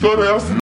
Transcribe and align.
história 0.00 0.22
é 0.22 0.34
essa? 0.34 0.56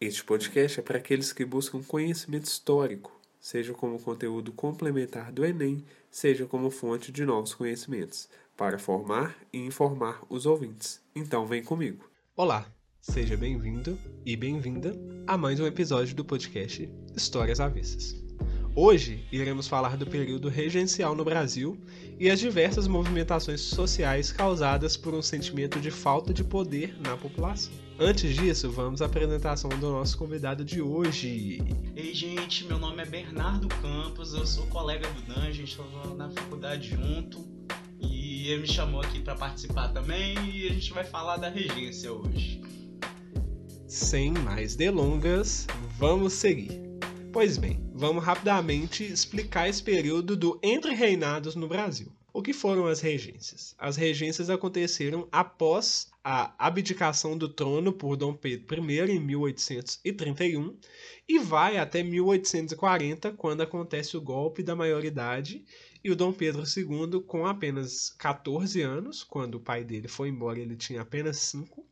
Este 0.00 0.24
podcast 0.24 0.80
é 0.80 0.82
para 0.82 0.98
aqueles 0.98 1.32
que 1.32 1.44
buscam 1.44 1.80
conhecimento 1.84 2.46
histórico, 2.46 3.16
seja 3.38 3.72
como 3.72 4.00
conteúdo 4.00 4.52
complementar 4.52 5.30
do 5.30 5.44
Enem, 5.44 5.84
seja 6.10 6.44
como 6.44 6.70
fonte 6.70 7.12
de 7.12 7.24
novos 7.24 7.54
conhecimentos, 7.54 8.28
para 8.56 8.80
formar 8.80 9.36
e 9.52 9.58
informar 9.58 10.20
os 10.28 10.44
ouvintes. 10.44 11.00
Então 11.14 11.46
vem 11.46 11.62
comigo. 11.62 12.10
Olá, 12.36 12.66
seja 13.00 13.36
bem-vindo 13.36 13.96
e 14.24 14.34
bem-vinda 14.34 14.92
a 15.24 15.38
mais 15.38 15.60
um 15.60 15.66
episódio 15.66 16.16
do 16.16 16.24
podcast 16.24 16.90
Histórias 17.14 17.60
Avessas. 17.60 18.25
Hoje 18.78 19.24
iremos 19.32 19.66
falar 19.66 19.96
do 19.96 20.06
período 20.06 20.50
regencial 20.50 21.14
no 21.14 21.24
Brasil 21.24 21.78
e 22.20 22.28
as 22.28 22.38
diversas 22.38 22.86
movimentações 22.86 23.62
sociais 23.62 24.30
causadas 24.30 24.98
por 24.98 25.14
um 25.14 25.22
sentimento 25.22 25.80
de 25.80 25.90
falta 25.90 26.34
de 26.34 26.44
poder 26.44 26.94
na 27.00 27.16
população. 27.16 27.72
Antes 27.98 28.36
disso, 28.36 28.70
vamos 28.70 29.00
à 29.00 29.06
apresentação 29.06 29.70
do 29.70 29.90
nosso 29.90 30.18
convidado 30.18 30.62
de 30.62 30.82
hoje. 30.82 31.58
Ei, 31.96 32.12
gente, 32.12 32.66
meu 32.66 32.78
nome 32.78 33.02
é 33.02 33.06
Bernardo 33.06 33.66
Campos, 33.66 34.34
eu 34.34 34.46
sou 34.46 34.66
colega 34.66 35.08
do 35.08 35.22
Dan, 35.22 35.44
a 35.44 35.52
gente 35.52 35.70
estava 35.70 36.14
na 36.14 36.28
faculdade 36.28 36.90
junto 36.90 37.42
e 37.98 38.50
ele 38.50 38.60
me 38.60 38.68
chamou 38.68 39.00
aqui 39.00 39.20
para 39.20 39.36
participar 39.36 39.88
também 39.88 40.34
e 40.50 40.68
a 40.68 40.72
gente 40.74 40.92
vai 40.92 41.04
falar 41.04 41.38
da 41.38 41.48
regência 41.48 42.12
hoje. 42.12 42.60
Sem 43.88 44.32
mais 44.32 44.76
delongas, 44.76 45.66
vamos 45.96 46.34
seguir. 46.34 46.78
Pois 47.32 47.56
bem, 47.56 47.85
vamos 47.96 48.22
rapidamente 48.22 49.02
explicar 49.02 49.70
esse 49.70 49.82
período 49.82 50.36
do 50.36 50.60
entre 50.62 50.92
reinados 50.92 51.56
no 51.56 51.66
Brasil. 51.66 52.12
O 52.30 52.42
que 52.42 52.52
foram 52.52 52.86
as 52.86 53.00
regências? 53.00 53.74
As 53.78 53.96
regências 53.96 54.50
aconteceram 54.50 55.26
após 55.32 56.10
a 56.22 56.52
abdicação 56.58 57.38
do 57.38 57.48
trono 57.48 57.94
por 57.94 58.14
Dom 58.14 58.34
Pedro 58.34 58.84
I 58.84 59.12
em 59.12 59.18
1831 59.18 60.76
e 61.26 61.38
vai 61.38 61.78
até 61.78 62.02
1840, 62.02 63.32
quando 63.32 63.62
acontece 63.62 64.14
o 64.14 64.20
golpe 64.20 64.62
da 64.62 64.76
maioridade 64.76 65.64
e 66.04 66.10
o 66.10 66.16
Dom 66.16 66.34
Pedro 66.34 66.64
II, 66.64 67.22
com 67.22 67.46
apenas 67.46 68.10
14 68.18 68.82
anos, 68.82 69.24
quando 69.24 69.54
o 69.54 69.60
pai 69.60 69.82
dele 69.82 70.06
foi 70.06 70.28
embora 70.28 70.60
ele 70.60 70.76
tinha 70.76 71.00
apenas 71.00 71.38
5, 71.38 71.82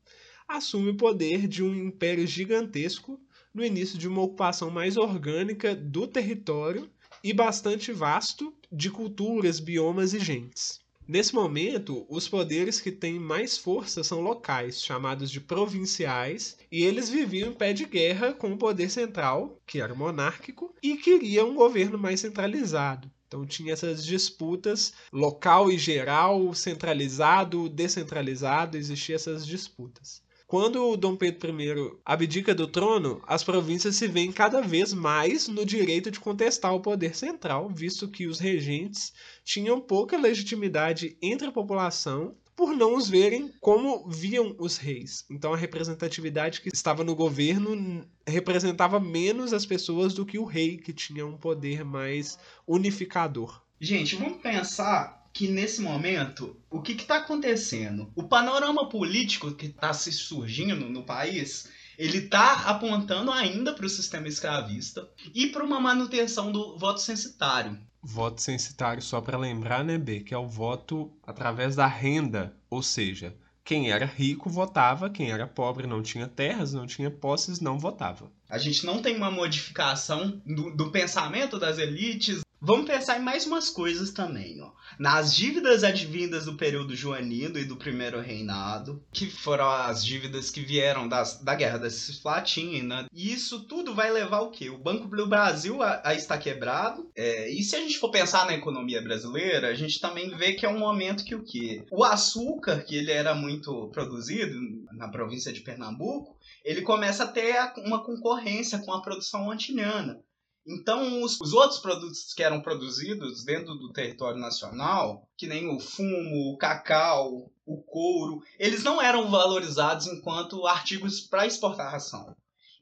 assume 0.46 0.90
o 0.90 0.96
poder 0.96 1.48
de 1.48 1.62
um 1.62 1.74
império 1.74 2.26
gigantesco 2.26 3.18
no 3.54 3.64
início 3.64 3.96
de 3.96 4.08
uma 4.08 4.22
ocupação 4.22 4.70
mais 4.70 4.96
orgânica 4.96 5.74
do 5.76 6.06
território 6.08 6.90
e 7.22 7.32
bastante 7.32 7.92
vasto 7.92 8.52
de 8.70 8.90
culturas, 8.90 9.60
biomas 9.60 10.12
e 10.12 10.18
gentes. 10.18 10.84
Nesse 11.06 11.34
momento, 11.34 12.06
os 12.08 12.26
poderes 12.26 12.80
que 12.80 12.90
têm 12.90 13.20
mais 13.20 13.58
força 13.58 14.02
são 14.02 14.22
locais, 14.22 14.82
chamados 14.82 15.30
de 15.30 15.38
provinciais, 15.38 16.56
e 16.72 16.82
eles 16.82 17.10
viviam 17.10 17.50
em 17.50 17.54
pé 17.54 17.74
de 17.74 17.84
guerra 17.84 18.32
com 18.32 18.52
o 18.52 18.56
poder 18.56 18.90
central, 18.90 19.60
que 19.66 19.80
era 19.80 19.94
monárquico, 19.94 20.74
e 20.82 20.96
queria 20.96 21.44
um 21.44 21.54
governo 21.54 21.98
mais 21.98 22.20
centralizado. 22.20 23.10
Então 23.28 23.44
tinha 23.44 23.74
essas 23.74 24.04
disputas 24.04 24.94
local 25.12 25.70
e 25.70 25.76
geral, 25.76 26.54
centralizado, 26.54 27.68
descentralizado, 27.68 28.78
existiam 28.78 29.16
essas 29.16 29.46
disputas. 29.46 30.23
Quando 30.54 30.88
o 30.88 30.96
Dom 30.96 31.16
Pedro 31.16 31.50
I 31.60 31.98
abdica 32.04 32.54
do 32.54 32.68
trono, 32.68 33.20
as 33.26 33.42
províncias 33.42 33.96
se 33.96 34.06
veem 34.06 34.30
cada 34.30 34.60
vez 34.60 34.94
mais 34.94 35.48
no 35.48 35.66
direito 35.66 36.12
de 36.12 36.20
contestar 36.20 36.72
o 36.72 36.78
poder 36.78 37.16
central, 37.16 37.68
visto 37.68 38.06
que 38.06 38.28
os 38.28 38.38
regentes 38.38 39.12
tinham 39.44 39.80
pouca 39.80 40.16
legitimidade 40.16 41.18
entre 41.20 41.48
a 41.48 41.52
população 41.52 42.36
por 42.54 42.72
não 42.72 42.94
os 42.94 43.08
verem 43.08 43.52
como 43.60 44.08
viam 44.08 44.54
os 44.56 44.76
reis. 44.76 45.24
Então 45.28 45.52
a 45.52 45.56
representatividade 45.56 46.60
que 46.60 46.68
estava 46.72 47.02
no 47.02 47.16
governo 47.16 48.06
representava 48.24 49.00
menos 49.00 49.52
as 49.52 49.66
pessoas 49.66 50.14
do 50.14 50.24
que 50.24 50.38
o 50.38 50.44
rei, 50.44 50.76
que 50.76 50.92
tinha 50.92 51.26
um 51.26 51.36
poder 51.36 51.84
mais 51.84 52.38
unificador. 52.64 53.60
Gente, 53.80 54.14
vamos 54.14 54.40
pensar 54.40 55.23
que 55.34 55.48
nesse 55.48 55.82
momento, 55.82 56.56
o 56.70 56.80
que 56.80 56.92
está 56.92 57.16
acontecendo? 57.16 58.08
O 58.14 58.22
panorama 58.22 58.88
político 58.88 59.52
que 59.52 59.66
está 59.66 59.92
se 59.92 60.12
surgindo 60.12 60.88
no 60.88 61.02
país, 61.02 61.68
ele 61.98 62.18
está 62.18 62.68
apontando 62.68 63.32
ainda 63.32 63.74
para 63.74 63.84
o 63.84 63.90
sistema 63.90 64.28
escravista 64.28 65.10
e 65.34 65.48
para 65.48 65.64
uma 65.64 65.80
manutenção 65.80 66.52
do 66.52 66.78
voto 66.78 67.00
censitário. 67.00 67.76
Voto 68.00 68.40
censitário, 68.40 69.02
só 69.02 69.20
para 69.20 69.36
lembrar, 69.36 69.82
né, 69.82 69.98
B, 69.98 70.20
que 70.20 70.32
é 70.32 70.38
o 70.38 70.46
voto 70.46 71.10
através 71.26 71.74
da 71.74 71.86
renda, 71.88 72.54
ou 72.70 72.80
seja, 72.80 73.34
quem 73.64 73.90
era 73.90 74.04
rico 74.04 74.48
votava, 74.48 75.10
quem 75.10 75.32
era 75.32 75.48
pobre 75.48 75.86
não 75.86 76.00
tinha 76.00 76.28
terras, 76.28 76.72
não 76.72 76.86
tinha 76.86 77.10
posses, 77.10 77.58
não 77.58 77.76
votava. 77.76 78.30
A 78.48 78.58
gente 78.58 78.86
não 78.86 79.02
tem 79.02 79.16
uma 79.16 79.32
modificação 79.32 80.40
do, 80.46 80.70
do 80.76 80.90
pensamento 80.92 81.58
das 81.58 81.78
elites, 81.78 82.43
Vamos 82.66 82.86
pensar 82.86 83.20
em 83.20 83.22
mais 83.22 83.44
umas 83.46 83.68
coisas 83.68 84.10
também, 84.10 84.58
ó. 84.62 84.72
Nas 84.98 85.34
dívidas 85.34 85.84
advindas 85.84 86.46
do 86.46 86.56
período 86.56 86.96
joanino 86.96 87.58
e 87.58 87.64
do 87.66 87.76
primeiro 87.76 88.22
reinado, 88.22 89.04
que 89.12 89.26
foram 89.26 89.68
as 89.68 90.02
dívidas 90.02 90.48
que 90.48 90.62
vieram 90.62 91.06
das, 91.06 91.42
da 91.42 91.54
Guerra 91.54 91.76
da 91.76 91.90
Cisplatina. 91.90 93.06
E 93.12 93.30
isso 93.30 93.66
tudo 93.66 93.94
vai 93.94 94.10
levar 94.10 94.40
o 94.40 94.50
quê? 94.50 94.70
O 94.70 94.78
Banco 94.78 95.06
do 95.14 95.28
Brasil 95.28 95.82
a, 95.82 96.00
a 96.02 96.14
estar 96.14 96.38
quebrado. 96.38 97.10
É, 97.14 97.50
e 97.50 97.62
se 97.62 97.76
a 97.76 97.80
gente 97.80 97.98
for 97.98 98.10
pensar 98.10 98.46
na 98.46 98.54
economia 98.54 99.02
brasileira, 99.02 99.68
a 99.68 99.74
gente 99.74 100.00
também 100.00 100.34
vê 100.34 100.54
que 100.54 100.64
é 100.64 100.68
um 100.70 100.78
momento 100.78 101.22
que 101.22 101.34
o 101.34 101.44
quê? 101.44 101.84
O 101.90 102.02
açúcar, 102.02 102.82
que 102.82 102.96
ele 102.96 103.10
era 103.10 103.34
muito 103.34 103.90
produzido 103.90 104.58
na 104.92 105.08
província 105.08 105.52
de 105.52 105.60
Pernambuco, 105.60 106.34
ele 106.64 106.80
começa 106.80 107.24
a 107.24 107.28
ter 107.28 107.56
uma 107.84 108.02
concorrência 108.02 108.78
com 108.78 108.92
a 108.94 109.02
produção 109.02 109.50
antiniana. 109.50 110.18
Então, 110.66 111.22
os, 111.22 111.38
os, 111.40 111.52
outros 111.52 111.78
produtos 111.78 112.32
que 112.32 112.42
eram 112.42 112.60
produzidos 112.60 113.44
dentro 113.44 113.74
do 113.74 113.92
território 113.92 114.40
nacional, 114.40 115.28
que 115.36 115.46
nem 115.46 115.68
o 115.68 115.78
fumo, 115.78 116.52
o 116.52 116.56
cacau, 116.56 117.50
o 117.66 117.82
couro, 117.82 118.42
eles 118.58 118.82
não 118.82 119.00
eram 119.00 119.30
valorizados 119.30 120.06
enquanto 120.06 120.66
artigos 120.66 121.20
para 121.20 121.46
exportação. 121.46 122.34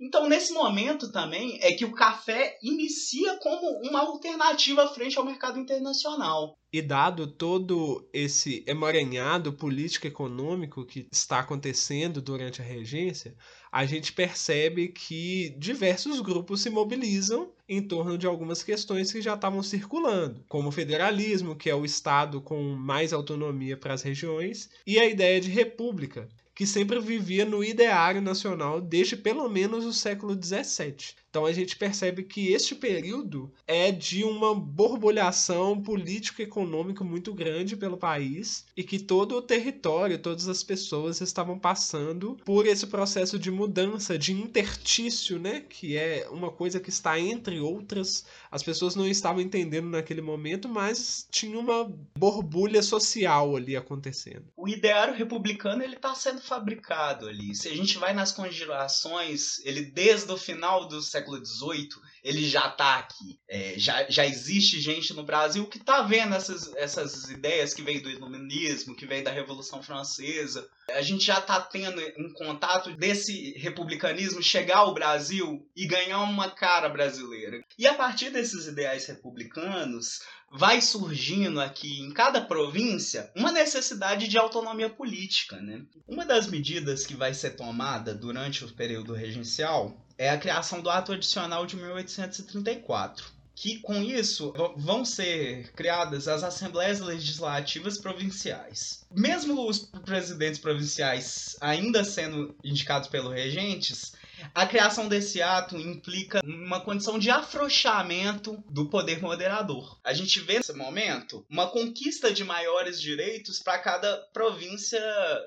Então, 0.04 0.28
nesse 0.28 0.52
momento 0.52 1.12
também 1.12 1.60
é 1.62 1.74
que 1.74 1.84
o 1.84 1.92
café 1.92 2.58
inicia 2.60 3.36
como 3.36 3.80
uma 3.88 4.00
alternativa 4.00 4.92
frente 4.92 5.16
ao 5.16 5.24
mercado 5.24 5.60
internacional. 5.60 6.58
E 6.72 6.82
dado 6.82 7.28
todo 7.28 8.08
esse 8.12 8.64
emaranhado 8.66 9.52
político-econômico 9.52 10.84
que 10.84 11.06
está 11.12 11.38
acontecendo 11.38 12.20
durante 12.20 12.60
a 12.60 12.64
regência, 12.64 13.36
a 13.70 13.86
gente 13.86 14.12
percebe 14.12 14.88
que 14.88 15.54
diversos 15.56 16.20
grupos 16.20 16.62
se 16.62 16.70
mobilizam 16.70 17.52
em 17.68 17.80
torno 17.80 18.18
de 18.18 18.26
algumas 18.26 18.64
questões 18.64 19.12
que 19.12 19.22
já 19.22 19.34
estavam 19.34 19.62
circulando, 19.62 20.44
como 20.48 20.70
o 20.70 20.72
federalismo, 20.72 21.54
que 21.54 21.70
é 21.70 21.74
o 21.76 21.84
Estado 21.84 22.40
com 22.40 22.60
mais 22.74 23.12
autonomia 23.12 23.76
para 23.76 23.94
as 23.94 24.02
regiões, 24.02 24.68
e 24.84 24.98
a 24.98 25.06
ideia 25.06 25.40
de 25.40 25.48
república, 25.48 26.28
que 26.54 26.66
sempre 26.66 27.00
vivia 27.00 27.44
no 27.44 27.64
ideário 27.64 28.20
nacional 28.22 28.80
desde 28.80 29.16
pelo 29.16 29.48
menos 29.48 29.84
o 29.84 29.92
século 29.92 30.34
XVII. 30.34 31.21
Então 31.32 31.46
a 31.46 31.52
gente 31.54 31.76
percebe 31.76 32.24
que 32.24 32.52
este 32.52 32.74
período 32.74 33.50
é 33.66 33.90
de 33.90 34.22
uma 34.22 34.54
borbulhação 34.54 35.80
político-econômica 35.80 37.02
muito 37.02 37.32
grande 37.32 37.74
pelo 37.74 37.96
país 37.96 38.66
e 38.76 38.84
que 38.84 38.98
todo 38.98 39.36
o 39.36 39.40
território, 39.40 40.18
todas 40.18 40.46
as 40.46 40.62
pessoas 40.62 41.22
estavam 41.22 41.58
passando 41.58 42.36
por 42.44 42.66
esse 42.66 42.86
processo 42.86 43.38
de 43.38 43.50
mudança, 43.50 44.18
de 44.18 44.34
intertício, 44.34 45.38
né? 45.38 45.62
Que 45.62 45.96
é 45.96 46.28
uma 46.30 46.50
coisa 46.50 46.78
que 46.78 46.90
está 46.90 47.18
entre 47.18 47.58
outras. 47.60 48.26
As 48.50 48.62
pessoas 48.62 48.94
não 48.94 49.08
estavam 49.08 49.40
entendendo 49.40 49.88
naquele 49.88 50.20
momento, 50.20 50.68
mas 50.68 51.26
tinha 51.30 51.58
uma 51.58 51.90
borbulha 52.14 52.82
social 52.82 53.56
ali 53.56 53.74
acontecendo. 53.74 54.44
O 54.54 54.68
ideário 54.68 55.14
republicano 55.14 55.82
ele 55.82 55.96
está 55.96 56.14
sendo 56.14 56.42
fabricado 56.42 57.26
ali. 57.26 57.54
Se 57.54 57.68
a 57.68 57.74
gente 57.74 57.96
vai 57.96 58.12
nas 58.12 58.32
conjurações, 58.32 59.64
ele 59.64 59.80
desde 59.80 60.30
o 60.30 60.36
final 60.36 60.86
do 60.86 61.00
século 61.00 61.21
século 61.22 61.44
XVIII, 61.44 61.88
ele 62.22 62.48
já 62.48 62.68
está 62.68 62.96
aqui. 62.98 63.38
É, 63.48 63.74
já, 63.76 64.08
já 64.08 64.26
existe 64.26 64.80
gente 64.80 65.14
no 65.14 65.22
Brasil 65.22 65.66
que 65.66 65.78
está 65.78 66.02
vendo 66.02 66.34
essas, 66.34 66.74
essas 66.76 67.30
ideias 67.30 67.72
que 67.72 67.82
veio 67.82 68.02
do 68.02 68.10
iluminismo, 68.10 68.94
que 68.96 69.06
veio 69.06 69.24
da 69.24 69.30
Revolução 69.30 69.82
Francesa. 69.82 70.68
A 70.90 71.02
gente 71.02 71.24
já 71.24 71.38
está 71.38 71.60
tendo 71.60 72.00
um 72.18 72.32
contato 72.32 72.94
desse 72.96 73.52
republicanismo 73.58 74.42
chegar 74.42 74.78
ao 74.78 74.94
Brasil 74.94 75.66
e 75.76 75.86
ganhar 75.86 76.20
uma 76.20 76.50
cara 76.50 76.88
brasileira. 76.88 77.62
E 77.78 77.86
a 77.86 77.94
partir 77.94 78.30
desses 78.30 78.66
ideais 78.66 79.06
republicanos, 79.06 80.20
vai 80.52 80.82
surgindo 80.82 81.60
aqui 81.60 82.00
em 82.00 82.12
cada 82.12 82.40
província 82.40 83.32
uma 83.34 83.50
necessidade 83.50 84.28
de 84.28 84.36
autonomia 84.36 84.90
política. 84.90 85.56
Né? 85.56 85.82
Uma 86.06 86.26
das 86.26 86.46
medidas 86.46 87.06
que 87.06 87.14
vai 87.14 87.32
ser 87.32 87.56
tomada 87.56 88.14
durante 88.14 88.64
o 88.64 88.72
período 88.72 89.14
regencial 89.14 90.01
é 90.18 90.30
a 90.30 90.38
criação 90.38 90.80
do 90.80 90.90
Ato 90.90 91.12
Adicional 91.12 91.66
de 91.66 91.76
1834. 91.76 93.42
que 93.54 93.78
com 93.80 94.02
isso 94.02 94.52
vão 94.76 95.04
ser 95.04 95.70
criadas 95.72 96.26
as 96.26 96.42
assembleias 96.42 97.00
legislativas 97.00 97.98
provinciais. 97.98 99.04
Mesmo 99.10 99.68
os 99.68 99.78
presidentes 100.04 100.58
provinciais 100.58 101.54
ainda 101.60 102.02
sendo 102.02 102.56
indicados 102.64 103.08
pelos 103.08 103.32
regentes, 103.32 104.14
a 104.54 104.66
criação 104.66 105.06
desse 105.06 105.40
ato 105.40 105.76
implica 105.76 106.40
uma 106.44 106.80
condição 106.80 107.18
de 107.18 107.30
afrouxamento 107.30 108.62
do 108.68 108.88
poder 108.88 109.20
moderador. 109.20 109.98
A 110.02 110.12
gente 110.12 110.40
vê 110.40 110.56
nesse 110.56 110.72
momento 110.72 111.46
uma 111.48 111.70
conquista 111.70 112.32
de 112.32 112.42
maiores 112.42 113.00
direitos 113.00 113.60
para 113.60 113.78
cada 113.78 114.16
província 114.32 115.00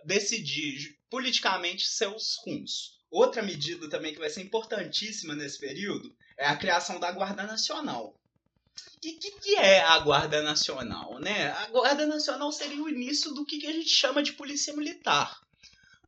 decidir 0.06 0.96
politicamente 1.10 1.86
seus 1.88 2.38
rumos. 2.46 2.95
Outra 3.16 3.42
medida 3.42 3.90
também 3.90 4.14
que 4.14 4.20
vai 4.20 4.30
ser 4.30 4.42
importantíssima 4.42 5.34
nesse 5.34 5.58
período 5.58 6.14
é 6.38 6.48
a 6.48 6.58
criação 6.58 7.00
da 7.00 7.14
Guarda 7.14 7.44
Nacional. 7.44 8.14
E 9.02 9.12
o 9.12 9.20
que, 9.20 9.32
que, 9.40 9.56
é 9.56 9.80
a 9.80 9.98
Guarda 10.00 10.42
Nacional? 10.42 11.18
Né? 11.22 11.50
A 11.52 11.68
Guarda 11.68 12.06
Nacional 12.06 12.52
seria 12.52 12.84
o 12.84 12.90
início 12.90 13.34
do 13.34 13.46
que, 13.46 13.58
que 13.58 13.68
a 13.68 13.72
gente 13.72 13.88
chama 13.88 14.22
de 14.22 14.34
polícia 14.34 14.74
militar 14.74 15.40